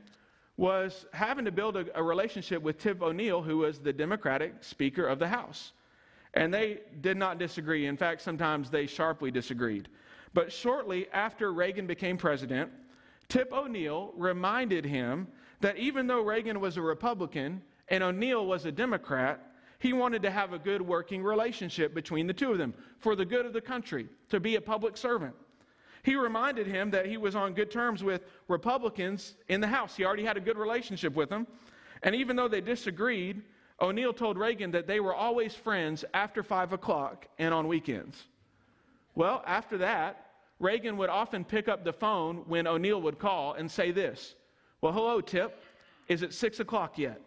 was 0.57 1.07
having 1.13 1.47
to 1.47 1.51
build 1.51 1.77
a, 1.77 1.87
a, 1.95 2.03
relationship 2.03 2.63
with 2.63 2.79
Tip 2.79 3.01
O'Neill, 3.01 3.41
who 3.41 3.59
was 3.59 3.79
the 3.79 3.93
Democratic 3.93 4.63
Speaker 4.63 5.07
of 5.07 5.19
the 5.19 5.27
House. 5.27 5.73
And 6.35 6.53
they 6.53 6.81
did 7.01 7.17
not 7.17 7.39
disagree. 7.39 7.87
In 7.87 7.97
fact, 7.97 8.21
sometimes 8.21 8.69
they 8.69 8.87
sharply 8.87 9.31
disagreed. 9.31 9.89
But 10.35 10.53
shortly 10.53 11.09
after 11.13 11.53
Reagan 11.53 11.87
became 11.87 12.19
president, 12.19 12.71
Tip 13.29 13.53
O'Neill 13.53 14.13
reminded 14.17 14.85
him 14.85 15.29
that 15.61 15.79
even 15.79 16.07
though 16.07 16.23
Reagan 16.23 16.61
was 16.61 16.77
a 16.77 16.83
Republican 16.83 17.63
and 17.91 18.03
O'Neill 18.03 18.47
was 18.47 18.65
a 18.65 18.73
Democrat, 18.73 19.53
he 19.81 19.93
wanted 19.93 20.23
to 20.23 20.31
have 20.31 20.53
a 20.53 20.59
good 20.59 20.81
working 20.81 21.23
relationship 21.23 21.95
between 21.95 22.27
the 22.27 22.33
two 22.33 22.53
of 22.53 22.59
them 22.59 22.75
for 22.99 23.17
the 23.17 23.25
good 23.25 23.47
of 23.47 23.53
the 23.53 23.61
country, 23.61 24.09
to 24.29 24.39
be 24.39 24.57
a 24.57 24.61
public 24.61 24.97
servant. 24.97 25.35
He 26.03 26.15
reminded 26.17 26.67
him 26.67 26.91
that 26.91 27.07
he 27.07 27.17
was 27.17 27.35
on 27.35 27.53
good 27.53 27.71
terms 27.71 28.03
with 28.03 28.23
Republicans 28.49 29.35
in 29.49 29.61
the 29.61 29.67
House. 29.67 29.97
He 29.97 30.05
already 30.05 30.25
had 30.25 30.37
a 30.37 30.41
good 30.41 30.57
relationship 30.57 31.15
with 31.15 31.29
them. 31.29 31.47
And 32.03 32.15
even 32.15 32.37
though 32.37 32.49
they 32.49 32.63
disagreed, 32.63 33.43
O'Neill 33.81 34.13
told 34.13 34.39
Reagan 34.39 34.71
that 34.71 34.87
they 34.87 35.01
were 35.01 35.15
always 35.15 35.55
friends 35.55 36.05
after 36.15 36.43
5 36.43 36.73
o'clock 36.73 37.27
and 37.39 37.53
on 37.53 37.69
weekends. 37.69 38.25
Well, 39.15 39.43
after 39.47 39.79
that, 39.79 40.31
Reagan 40.59 40.97
would 40.99 41.11
often 41.11 41.45
pick 41.45 41.69
up 41.69 41.85
the 41.85 41.93
phone 41.93 42.45
when 42.47 42.67
O'Neill 42.67 43.01
would 43.03 43.19
call 43.19 43.55
and 43.55 43.71
say 43.71 43.91
this 43.91 44.35
Well, 44.81 44.93
hello, 44.93 45.21
Tip. 45.21 45.63
Is 46.09 46.23
it 46.23 46.35
6 46.35 46.61
o'clock 46.61 46.99
yet? 46.99 47.21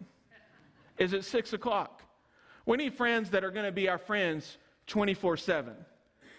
Is 0.98 1.14
it 1.14 1.24
6 1.26 1.54
o'clock? 1.54 2.02
We 2.66 2.78
need 2.78 2.94
friends 2.94 3.30
that 3.32 3.44
are 3.44 3.52
going 3.52 3.66
to 3.66 3.72
be 3.72 3.90
our 3.90 3.98
friends 3.98 4.58
24 4.88 5.38
7 5.38 5.74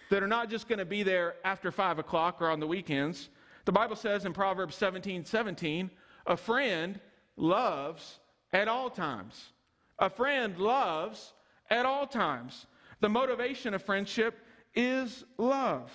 that 0.09 0.23
are 0.23 0.27
not 0.27 0.49
just 0.49 0.67
going 0.67 0.79
to 0.79 0.85
be 0.85 1.03
there 1.03 1.35
after 1.43 1.71
5 1.71 1.99
o'clock 1.99 2.41
or 2.41 2.49
on 2.49 2.59
the 2.59 2.67
weekends. 2.67 3.29
The 3.65 3.71
Bible 3.71 3.95
says 3.95 4.25
in 4.25 4.33
Proverbs 4.33 4.75
17 4.75 5.25
17, 5.25 5.89
a 6.27 6.37
friend 6.37 6.99
loves 7.37 8.19
at 8.53 8.67
all 8.67 8.89
times. 8.89 9.51
A 9.99 10.09
friend 10.09 10.57
loves 10.57 11.33
at 11.69 11.85
all 11.85 12.05
times. 12.05 12.67
The 13.01 13.09
motivation 13.09 13.73
of 13.73 13.83
friendship 13.83 14.39
is 14.73 15.23
love. 15.37 15.91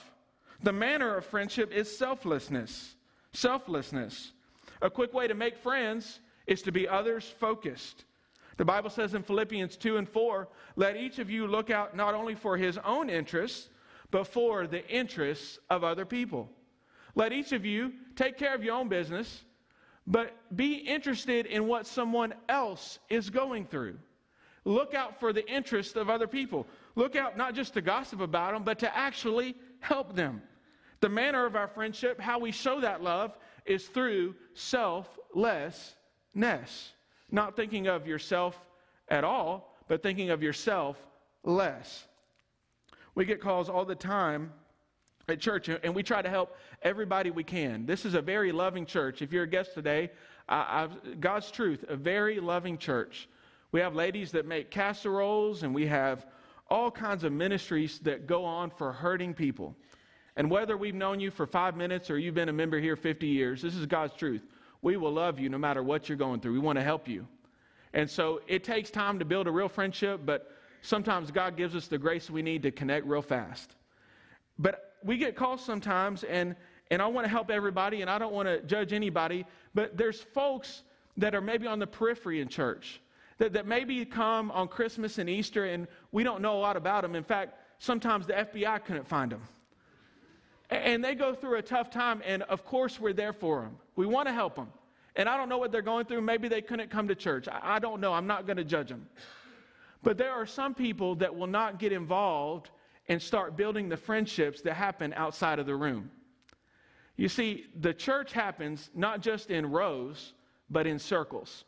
The 0.63 0.73
manner 0.73 1.17
of 1.17 1.25
friendship 1.25 1.73
is 1.73 1.97
selflessness. 1.97 2.97
Selflessness. 3.33 4.33
A 4.83 4.91
quick 4.91 5.15
way 5.15 5.29
to 5.29 5.35
make 5.35 5.57
friends 5.57 6.21
is 6.47 6.63
to 6.63 6.73
be 6.73 6.89
others 6.89 7.25
focused. 7.25 8.05
The 8.61 8.67
Bible 8.67 8.91
says 8.91 9.15
in 9.15 9.23
Philippians 9.23 9.79
2 9.79 9.97
and 9.97 10.07
4, 10.07 10.47
let 10.77 10.95
each 10.95 11.19
of 11.19 11.31
you 11.31 11.47
look 11.47 11.71
out 11.71 11.97
not 11.97 12.13
only 12.13 12.35
for 12.35 12.59
his 12.59 12.77
own 12.85 13.09
interests, 13.09 13.71
but 14.11 14.27
for 14.27 14.67
the 14.67 14.87
interests 14.87 15.59
of 15.71 15.83
other 15.83 16.05
people. 16.05 16.47
Let 17.15 17.33
each 17.33 17.53
of 17.53 17.65
you 17.65 17.95
take 18.17 18.37
care 18.37 18.55
of 18.55 18.63
your 18.63 18.75
own 18.75 18.89
business, 18.89 19.45
but 20.07 20.37
be 20.57 20.75
interested 20.75 21.47
in 21.47 21.69
what 21.69 21.87
someone 21.87 22.35
else 22.51 22.99
is 23.09 23.31
going 23.31 23.65
through. 23.65 23.97
Look 24.67 24.93
out 24.93 25.19
for 25.19 25.33
the 25.33 25.51
interests 25.51 25.97
of 25.97 26.11
other 26.11 26.27
people. 26.27 26.67
Look 26.97 27.17
out 27.17 27.39
not 27.39 27.55
just 27.55 27.73
to 27.73 27.81
gossip 27.81 28.21
about 28.21 28.53
them, 28.53 28.63
but 28.63 28.79
to 28.81 28.95
actually 28.95 29.57
help 29.79 30.15
them. 30.15 30.43
The 31.01 31.09
manner 31.09 31.47
of 31.47 31.57
our 31.57 31.69
friendship, 31.69 32.21
how 32.21 32.39
we 32.39 32.53
show 32.53 32.79
that 32.83 33.03
love, 33.03 33.39
is 33.65 33.87
through 33.87 34.35
selflessness. 34.53 35.95
Not 37.33 37.57
thinking 37.57 37.87
of 37.87 38.07
yourself 38.07 38.61
at 39.09 39.25
all, 39.25 39.77
but 39.89 40.03
thinking 40.03 40.31
of 40.31 40.43
yourself 40.43 40.97
less. 41.45 42.07
We 43.15 43.25
get 43.25 43.41
calls 43.41 43.69
all 43.69 43.85
the 43.85 43.95
time 43.95 44.53
at 45.29 45.41
church, 45.41 45.69
and 45.69 45.95
we 45.95 46.03
try 46.03 46.23
to 46.23 46.29
help 46.29 46.57
everybody 46.83 47.31
we 47.31 47.45
can. 47.45 47.87
This 47.87 48.05
is 48.05 48.15
a 48.15 48.23
very 48.23 48.53
loving 48.53 48.87
church. 48.87 49.23
If 49.23 49.33
you're 49.33 49.45
a 49.45 49.49
guest 49.49 49.75
today, 49.75 50.11
God's 51.21 51.51
truth, 51.51 51.85
a 51.89 51.97
very 51.97 52.41
loving 52.41 52.79
church. 52.79 53.29
We 53.73 53.81
have 53.81 53.95
ladies 53.95 54.33
that 54.33 54.47
make 54.47 54.71
casseroles, 54.71 55.63
and 55.63 55.75
we 55.75 55.87
have 55.87 56.27
all 56.69 56.91
kinds 56.91 57.25
of 57.25 57.33
ministries 57.33 58.01
that 58.01 58.27
go 58.27 58.45
on 58.45 58.71
for 58.71 58.93
hurting 58.93 59.35
people. 59.35 59.77
And 60.37 60.51
whether 60.51 60.77
we've 60.77 60.95
known 60.95 61.21
you 61.21 61.31
for 61.31 61.47
five 61.47 61.77
minutes 61.77 62.11
or 62.11 62.19
you've 62.19 62.35
been 62.35 62.49
a 62.49 62.53
member 62.53 62.79
here 62.81 62.97
50 62.97 63.27
years, 63.27 63.61
this 63.61 63.75
is 63.75 63.87
God's 63.87 64.15
truth. 64.15 64.43
We 64.83 64.97
will 64.97 65.13
love 65.13 65.39
you 65.39 65.49
no 65.49 65.59
matter 65.59 65.83
what 65.83 66.09
you're 66.09 66.19
going 66.19 66.41
through. 66.41 66.53
We 66.53 66.59
want 66.59 66.79
to 66.79 66.83
help 66.83 67.09
you. 67.09 67.27
And 67.93 68.09
so 68.09 68.41
it 68.47 68.65
takes 68.65 68.91
time 68.91 69.19
to 69.19 69.25
build 69.25 69.47
a 69.47 69.51
real 69.51 69.69
friendship, 69.69 70.21
but 70.25 70.53
sometimes 70.83 71.31
God 71.31 71.57
gives 71.57 71.75
us 71.75 71.89
the 71.89 71.99
grace 71.99 72.31
we 72.31 72.43
need 72.43 72.63
to 72.63 72.71
connect 72.71 73.07
real 73.07 73.23
fast. 73.23 73.75
But 74.59 74.95
we 75.03 75.17
get 75.17 75.35
calls 75.35 75.65
sometimes, 75.65 76.25
and, 76.25 76.55
and 76.91 77.03
I 77.03 77.07
want 77.07 77.25
to 77.25 77.29
help 77.31 77.51
everybody, 77.51 78.03
and 78.03 78.11
I 78.11 78.19
don't 78.19 78.33
want 78.33 78.47
to 78.47 78.61
judge 78.63 78.93
anybody, 78.93 79.45
but 79.75 79.97
there's 79.97 80.21
folks 80.21 80.83
that 81.17 81.35
are 81.35 81.41
maybe 81.41 81.67
on 81.67 81.79
the 81.79 81.87
periphery 81.87 82.41
in 82.41 82.49
church 82.49 83.01
that, 83.39 83.53
that 83.55 83.67
maybe 83.67 84.05
come 84.05 84.51
on 84.53 84.69
Christmas 84.69 85.19
and 85.19 85.29
Easter, 85.29 85.65
and 85.65 85.89
we 86.13 86.23
don't 86.23 86.41
know 86.43 86.57
a 86.57 86.61
lot 86.61 86.77
about 86.77 87.03
them. 87.03 87.15
In 87.15 87.25
fact, 87.25 87.55
sometimes 87.79 88.27
the 88.27 88.35
FBI 88.35 88.85
couldn't 88.85 89.09
find 89.09 89.33
them. 89.33 89.43
And 90.71 91.05
they 91.05 91.15
go 91.15 91.35
through 91.35 91.59
a 91.59 91.63
tough 91.63 91.91
time, 91.91 92.23
and 92.25 92.43
of 92.45 92.65
course, 92.65 93.01
we're 93.01 93.13
there 93.13 93.33
for 93.33 93.63
them. 93.63 93.77
We 93.97 94.07
want 94.07 94.29
to 94.29 94.33
help 94.33 94.55
them. 94.55 94.69
And 95.17 95.29
I 95.29 95.37
don't 95.37 95.49
know 95.49 95.59
what 95.59 95.73
they're 95.73 95.83
going 95.83 96.07
through. 96.07 96.21
Maybe 96.21 96.49
they 96.49 96.63
couldn't 96.63 96.91
come 96.91 97.09
to 97.09 97.15
church. 97.15 97.49
I, 97.51 97.81
don't 97.81 98.01
know. 98.01 98.13
I'm 98.13 98.29
not 98.29 98.47
going 98.47 98.57
to 98.57 98.65
judge 98.65 98.89
them. 98.89 99.07
But 100.03 100.17
there 100.17 100.31
are 100.31 100.47
some 100.47 100.75
people 100.75 101.17
that 101.17 101.35
will 101.35 101.49
not 101.49 101.79
get 101.79 101.93
involved 101.93 102.71
and 103.09 103.21
start 103.21 103.57
building 103.57 103.89
the 103.89 103.97
friendships 103.97 104.61
that 104.63 104.75
happen 104.75 105.13
outside 105.15 105.59
of 105.59 105.67
the 105.67 105.75
room. 105.75 106.11
You 107.17 107.29
see, 107.29 107.67
the 107.81 107.93
church 107.93 108.33
happens 108.33 108.91
not 108.95 109.21
just 109.21 109.51
in 109.51 109.67
rows, 109.67 110.33
but 110.71 110.87
in 110.87 110.99
circles. 110.99 111.65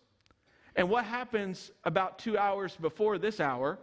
And 0.77 0.89
what 0.89 1.05
happens 1.05 1.73
about 1.85 2.19
two 2.19 2.39
hours 2.39 2.77
before 2.81 3.19
this 3.19 3.41
hour, 3.41 3.79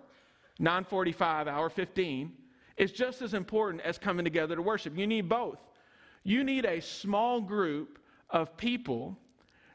945, 0.57 1.47
hour 1.47 1.69
15, 1.69 2.31
is 2.79 2.93
just 2.93 3.21
as 3.21 3.33
important 3.35 3.83
as 3.83 3.99
coming 3.99 4.23
together 4.23 4.55
to 4.55 4.61
worship. 4.61 4.97
You 4.97 5.05
need 5.05 5.29
both. 5.29 5.59
You 6.23 6.43
need 6.43 6.65
a 6.65 6.79
small 6.79 7.41
group 7.41 7.99
of 8.29 8.55
people 8.57 9.17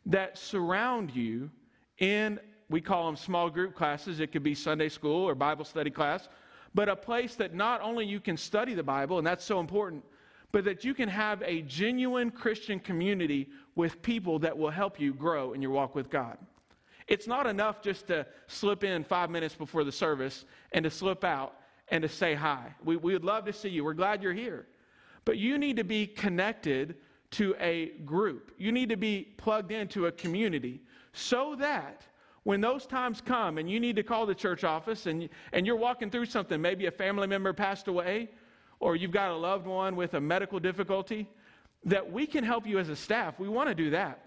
that 0.06 0.38
surround 0.38 1.14
you 1.14 1.50
in, 1.98 2.40
we 2.70 2.80
call 2.80 3.06
them 3.06 3.16
small 3.16 3.50
group 3.50 3.74
classes. 3.74 4.20
It 4.20 4.32
could 4.32 4.42
be 4.42 4.54
Sunday 4.54 4.88
school 4.88 5.28
or 5.28 5.34
Bible 5.34 5.64
study 5.64 5.90
class, 5.90 6.28
but 6.74 6.88
a 6.88 6.96
place 6.96 7.34
that 7.36 7.54
not 7.54 7.82
only 7.82 8.06
you 8.06 8.20
can 8.20 8.36
study 8.36 8.74
the 8.74 8.82
Bible, 8.82 9.18
and 9.18 9.26
that's 9.26 9.44
so 9.44 9.60
important, 9.60 10.02
but 10.50 10.64
that 10.64 10.82
you 10.82 10.94
can 10.94 11.08
have 11.08 11.42
a 11.42 11.62
genuine 11.62 12.30
Christian 12.30 12.80
community 12.80 13.48
with 13.74 14.00
people 14.02 14.38
that 14.38 14.56
will 14.56 14.70
help 14.70 14.98
you 14.98 15.12
grow 15.12 15.52
in 15.52 15.60
your 15.60 15.72
walk 15.72 15.94
with 15.94 16.08
God. 16.08 16.38
It's 17.06 17.26
not 17.26 17.46
enough 17.46 17.82
just 17.82 18.06
to 18.06 18.26
slip 18.46 18.82
in 18.82 19.04
five 19.04 19.28
minutes 19.28 19.54
before 19.54 19.84
the 19.84 19.92
service 19.92 20.46
and 20.72 20.84
to 20.84 20.90
slip 20.90 21.22
out 21.22 21.56
and 21.94 22.02
to 22.02 22.08
say 22.08 22.34
hi. 22.34 22.74
We, 22.82 22.96
we 22.96 23.12
would 23.12 23.24
love 23.24 23.44
to 23.44 23.52
see 23.52 23.68
you. 23.68 23.84
We're 23.84 23.94
glad 23.94 24.20
you're 24.20 24.32
here. 24.32 24.66
But 25.24 25.38
you 25.38 25.58
need 25.58 25.76
to 25.76 25.84
be 25.84 26.08
connected 26.08 26.96
to 27.30 27.54
a 27.60 27.90
group. 28.04 28.50
You 28.58 28.72
need 28.72 28.88
to 28.88 28.96
be 28.96 29.28
plugged 29.36 29.70
into 29.70 30.06
a 30.06 30.12
community 30.12 30.80
so 31.12 31.54
that 31.60 32.02
when 32.42 32.60
those 32.60 32.84
times 32.84 33.20
come 33.20 33.58
and 33.58 33.70
you 33.70 33.78
need 33.78 33.94
to 33.94 34.02
call 34.02 34.26
the 34.26 34.34
church 34.34 34.64
office 34.64 35.06
and, 35.06 35.28
and 35.52 35.64
you're 35.64 35.76
walking 35.76 36.10
through 36.10 36.26
something, 36.26 36.60
maybe 36.60 36.86
a 36.86 36.90
family 36.90 37.28
member 37.28 37.52
passed 37.52 37.86
away 37.86 38.28
or 38.80 38.96
you've 38.96 39.12
got 39.12 39.30
a 39.30 39.36
loved 39.36 39.68
one 39.68 39.94
with 39.94 40.14
a 40.14 40.20
medical 40.20 40.58
difficulty, 40.58 41.28
that 41.84 42.10
we 42.10 42.26
can 42.26 42.42
help 42.42 42.66
you 42.66 42.80
as 42.80 42.88
a 42.88 42.96
staff. 42.96 43.38
We 43.38 43.48
want 43.48 43.68
to 43.68 43.74
do 43.74 43.90
that. 43.90 44.24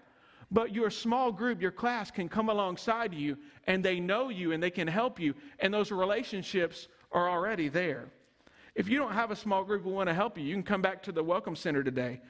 But 0.50 0.74
your 0.74 0.88
small 0.88 1.30
group, 1.30 1.60
your 1.60 1.70
class 1.70 2.10
can 2.10 2.30
come 2.30 2.48
alongside 2.48 3.12
you 3.12 3.36
and 3.66 3.84
they 3.84 4.00
know 4.00 4.30
you 4.30 4.52
and 4.52 4.62
they 4.62 4.70
can 4.70 4.88
help 4.88 5.20
you, 5.20 5.34
and 5.58 5.74
those 5.74 5.92
relationships 5.92 6.88
are 7.12 7.28
already 7.28 7.68
there. 7.68 8.08
If 8.74 8.88
you 8.88 8.98
don't 8.98 9.12
have 9.12 9.30
a 9.30 9.36
small 9.36 9.64
group 9.64 9.84
we 9.84 9.92
want 9.92 10.08
to 10.08 10.14
help 10.14 10.38
you, 10.38 10.44
you 10.44 10.54
can 10.54 10.62
come 10.62 10.82
back 10.82 11.02
to 11.04 11.12
the 11.12 11.22
Welcome 11.22 11.56
Center 11.56 11.82
today. 11.82 12.20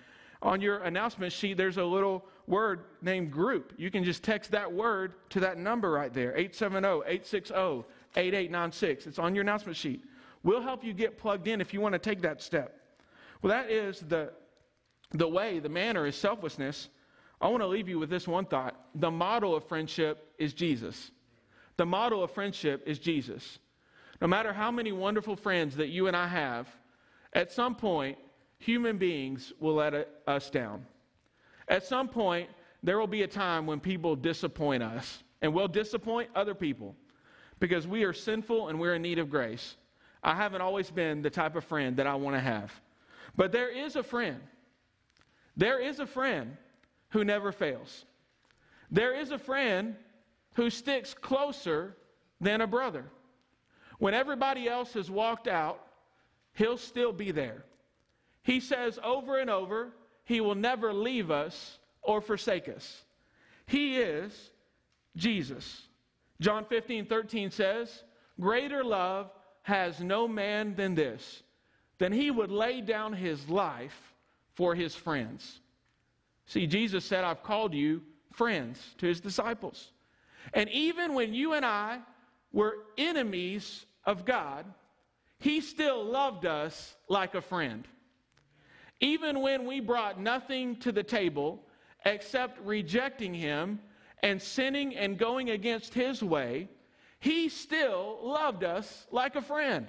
On 0.40 0.60
your 0.60 0.78
announcement 0.78 1.32
sheet, 1.32 1.56
there's 1.56 1.78
a 1.78 1.84
little 1.84 2.24
word 2.46 2.84
named 3.02 3.30
group. 3.30 3.72
You 3.76 3.90
can 3.90 4.04
just 4.04 4.22
text 4.22 4.52
that 4.52 4.72
word 4.72 5.14
to 5.30 5.40
that 5.40 5.58
number 5.58 5.90
right 5.90 6.12
there 6.12 6.30
870 6.36 7.02
860 7.06 7.54
8896. 8.16 9.06
It's 9.06 9.18
on 9.18 9.34
your 9.34 9.42
announcement 9.42 9.76
sheet. 9.76 10.04
We'll 10.44 10.62
help 10.62 10.84
you 10.84 10.92
get 10.92 11.18
plugged 11.18 11.48
in 11.48 11.60
if 11.60 11.74
you 11.74 11.80
want 11.80 11.94
to 11.94 11.98
take 11.98 12.22
that 12.22 12.40
step. 12.40 12.80
Well, 13.42 13.50
that 13.50 13.70
is 13.70 14.00
the, 14.00 14.32
the 15.12 15.28
way, 15.28 15.58
the 15.58 15.68
manner 15.68 16.06
is 16.06 16.16
selflessness. 16.16 16.88
I 17.40 17.48
want 17.48 17.62
to 17.62 17.66
leave 17.66 17.88
you 17.88 17.98
with 17.98 18.10
this 18.10 18.26
one 18.26 18.46
thought. 18.46 18.74
The 18.94 19.10
model 19.10 19.54
of 19.54 19.64
friendship 19.64 20.32
is 20.38 20.54
Jesus. 20.54 21.10
The 21.76 21.86
model 21.86 22.24
of 22.24 22.30
friendship 22.30 22.82
is 22.86 22.98
Jesus. 22.98 23.58
No 24.20 24.26
matter 24.26 24.52
how 24.52 24.70
many 24.70 24.92
wonderful 24.92 25.37
friends 25.37 25.76
that 25.76 25.88
you 25.88 26.07
and 26.09 26.16
I 26.16 26.26
have, 26.26 26.68
at 27.35 27.52
some 27.52 27.74
point, 27.74 28.18
human 28.59 28.98
beings 28.98 29.52
will 29.61 29.74
let 29.74 29.94
us 30.26 30.50
down. 30.50 30.85
At 31.68 31.85
some 31.85 32.09
point, 32.09 32.48
there 32.83 32.98
will 32.98 33.07
be 33.07 33.22
a 33.22 33.28
time 33.28 33.66
when 33.66 33.81
people 33.81 34.16
disappoint 34.16 34.83
us, 34.83 35.22
and 35.42 35.52
we'll 35.52 35.68
disappoint 35.68 36.31
other 36.35 36.54
people 36.54 36.96
because 37.61 37.87
we 37.87 38.04
are 38.04 38.12
sinful 38.12 38.68
and 38.68 38.78
we're 38.78 38.94
in 38.94 39.02
need 39.02 39.18
of 39.18 39.31
grace. 39.31 39.76
I 40.22 40.35
haven't 40.35 40.62
always 40.62 40.90
been 40.90 41.22
the 41.22 41.31
type 41.31 41.54
of 41.57 41.64
friend 41.64 41.96
that 41.96 42.07
I 42.07 42.14
want 42.14 42.37
to 42.37 42.40
have. 42.40 42.72
But 43.37 43.52
there 43.52 43.68
is 43.68 43.96
a 43.96 44.02
friend. 44.02 44.40
There 45.57 45.81
is 45.81 46.00
a 46.00 46.07
friend 46.07 46.57
who 47.11 47.24
never 47.24 47.52
fails. 47.52 48.04
There 48.90 49.14
is 49.14 49.31
a 49.31 49.38
friend 49.38 49.96
who 50.54 50.70
sticks 50.70 51.14
closer 51.14 51.96
than 52.40 52.61
a 52.61 52.66
brother. 52.66 53.04
When 53.98 54.14
everybody 54.14 54.68
else 54.68 54.94
has 54.94 55.11
walked 55.11 55.48
out, 55.48 55.80
he'll 56.54 56.78
still 56.78 57.12
be 57.12 57.30
there. 57.30 57.64
He 58.42 58.61
says 58.61 58.98
over 59.02 59.38
and 59.38 59.50
over, 59.50 59.90
He 60.24 60.40
will 60.40 60.54
never 60.54 60.92
leave 60.92 61.30
us 61.30 61.78
or 62.02 62.20
forsake 62.20 62.68
us. 62.68 63.02
He 63.66 63.98
is 63.98 64.50
Jesus. 65.16 65.82
John 66.40 66.64
15, 66.64 67.06
13 67.06 67.50
says, 67.50 68.04
Greater 68.40 68.84
love 68.84 69.30
has 69.62 70.00
no 70.00 70.26
man 70.26 70.74
than 70.76 70.94
this, 70.94 71.42
than 71.98 72.12
he 72.12 72.30
would 72.30 72.50
lay 72.50 72.80
down 72.80 73.12
his 73.12 73.48
life 73.48 74.14
for 74.54 74.74
his 74.74 74.94
friends. 74.94 75.61
See, 76.46 76.66
Jesus 76.66 77.04
said, 77.04 77.24
I've 77.24 77.42
called 77.42 77.74
you 77.74 78.02
friends 78.32 78.94
to 78.98 79.06
his 79.06 79.20
disciples. 79.20 79.90
And 80.54 80.70
even 80.70 81.12
when 81.12 81.34
you 81.34 81.52
and 81.52 81.66
I 81.66 81.98
were 82.52 82.76
enemies 82.96 83.84
of 84.08 84.24
God, 84.24 84.64
he 85.38 85.60
still 85.60 86.02
loved 86.02 86.46
us 86.46 86.96
like 87.08 87.34
a 87.34 87.42
friend. 87.42 87.86
Even 89.00 89.42
when 89.42 89.66
we 89.66 89.80
brought 89.80 90.18
nothing 90.18 90.76
to 90.76 90.90
the 90.90 91.02
table 91.02 91.62
except 92.06 92.58
rejecting 92.64 93.34
him 93.34 93.78
and 94.22 94.40
sinning 94.40 94.96
and 94.96 95.18
going 95.18 95.50
against 95.50 95.92
his 95.92 96.22
way, 96.22 96.68
he 97.20 97.50
still 97.50 98.18
loved 98.22 98.64
us 98.64 99.06
like 99.12 99.36
a 99.36 99.42
friend. 99.42 99.86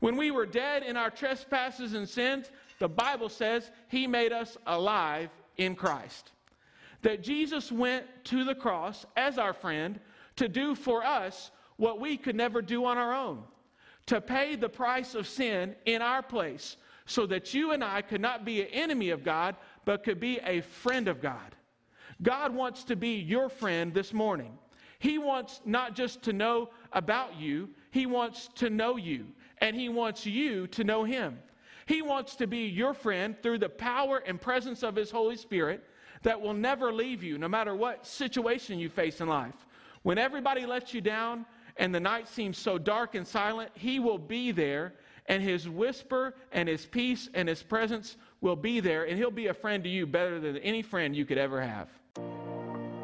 When 0.00 0.16
we 0.16 0.32
were 0.32 0.44
dead 0.44 0.82
in 0.82 0.96
our 0.96 1.10
trespasses 1.10 1.94
and 1.94 2.08
sins, 2.08 2.50
the 2.80 2.88
Bible 2.88 3.28
says 3.28 3.70
he 3.86 4.08
made 4.08 4.32
us 4.32 4.56
alive 4.66 5.30
in 5.56 5.76
Christ. 5.76 6.32
That 7.02 7.22
Jesus 7.22 7.70
went 7.70 8.04
to 8.24 8.42
the 8.42 8.54
cross 8.54 9.06
as 9.16 9.38
our 9.38 9.52
friend 9.52 10.00
to 10.36 10.48
do 10.48 10.74
for 10.74 11.04
us 11.04 11.52
what 11.78 11.98
we 11.98 12.16
could 12.16 12.36
never 12.36 12.60
do 12.60 12.84
on 12.84 12.98
our 12.98 13.14
own, 13.14 13.42
to 14.06 14.20
pay 14.20 14.54
the 14.54 14.68
price 14.68 15.14
of 15.14 15.26
sin 15.26 15.74
in 15.86 16.02
our 16.02 16.22
place 16.22 16.76
so 17.06 17.24
that 17.26 17.54
you 17.54 17.72
and 17.72 17.82
I 17.82 18.02
could 18.02 18.20
not 18.20 18.44
be 18.44 18.60
an 18.60 18.68
enemy 18.68 19.10
of 19.10 19.24
God, 19.24 19.56
but 19.86 20.04
could 20.04 20.20
be 20.20 20.38
a 20.44 20.60
friend 20.60 21.08
of 21.08 21.22
God. 21.22 21.56
God 22.22 22.54
wants 22.54 22.84
to 22.84 22.96
be 22.96 23.14
your 23.14 23.48
friend 23.48 23.94
this 23.94 24.12
morning. 24.12 24.58
He 24.98 25.16
wants 25.16 25.60
not 25.64 25.94
just 25.94 26.22
to 26.24 26.32
know 26.32 26.70
about 26.92 27.36
you, 27.36 27.70
He 27.92 28.06
wants 28.06 28.50
to 28.56 28.68
know 28.68 28.96
you, 28.96 29.26
and 29.58 29.74
He 29.74 29.88
wants 29.88 30.26
you 30.26 30.66
to 30.68 30.84
know 30.84 31.04
Him. 31.04 31.38
He 31.86 32.02
wants 32.02 32.34
to 32.36 32.46
be 32.46 32.66
your 32.66 32.92
friend 32.92 33.36
through 33.42 33.58
the 33.58 33.68
power 33.68 34.18
and 34.26 34.40
presence 34.40 34.82
of 34.82 34.96
His 34.96 35.10
Holy 35.10 35.36
Spirit 35.36 35.84
that 36.22 36.40
will 36.40 36.54
never 36.54 36.92
leave 36.92 37.22
you, 37.22 37.38
no 37.38 37.48
matter 37.48 37.74
what 37.74 38.06
situation 38.06 38.78
you 38.78 38.88
face 38.88 39.20
in 39.20 39.28
life. 39.28 39.54
When 40.02 40.18
everybody 40.18 40.66
lets 40.66 40.92
you 40.92 41.00
down 41.00 41.46
and 41.78 41.94
the 41.94 42.00
night 42.00 42.28
seems 42.28 42.58
so 42.58 42.78
dark 42.78 43.14
and 43.14 43.26
silent, 43.26 43.70
He 43.74 43.98
will 43.98 44.18
be 44.18 44.52
there 44.52 44.94
and 45.28 45.42
his 45.42 45.68
whisper 45.68 46.34
and 46.52 46.68
his 46.68 46.86
peace 46.86 47.28
and 47.34 47.48
his 47.48 47.62
presence 47.62 48.16
will 48.40 48.56
be 48.56 48.80
there, 48.80 49.04
and 49.04 49.18
he'll 49.18 49.30
be 49.30 49.48
a 49.48 49.54
friend 49.54 49.82
to 49.84 49.90
you 49.90 50.06
better 50.06 50.40
than 50.40 50.56
any 50.58 50.82
friend 50.82 51.14
you 51.14 51.24
could 51.24 51.38
ever 51.38 51.60
have. 51.60 51.88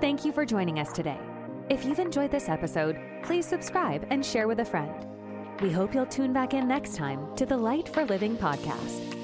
Thank 0.01 0.25
you 0.25 0.33
for 0.33 0.45
joining 0.45 0.79
us 0.79 0.93
today. 0.93 1.19
If 1.69 1.85
you've 1.85 1.99
enjoyed 1.99 2.31
this 2.31 2.49
episode, 2.49 2.99
please 3.23 3.47
subscribe 3.47 4.07
and 4.11 4.25
share 4.25 4.49
with 4.49 4.61
a 4.61 4.65
friend. 4.65 5.07
We 5.61 5.71
hope 5.71 5.95
you'll 5.95 6.07
tune 6.07 6.33
back 6.33 6.53
in 6.53 6.69
next 6.69 6.97
time 6.97 7.35
to 7.37 7.47
the 7.47 7.57
Light 7.57 7.89
for 7.89 8.05
Living 8.05 8.37
podcast. 8.37 9.24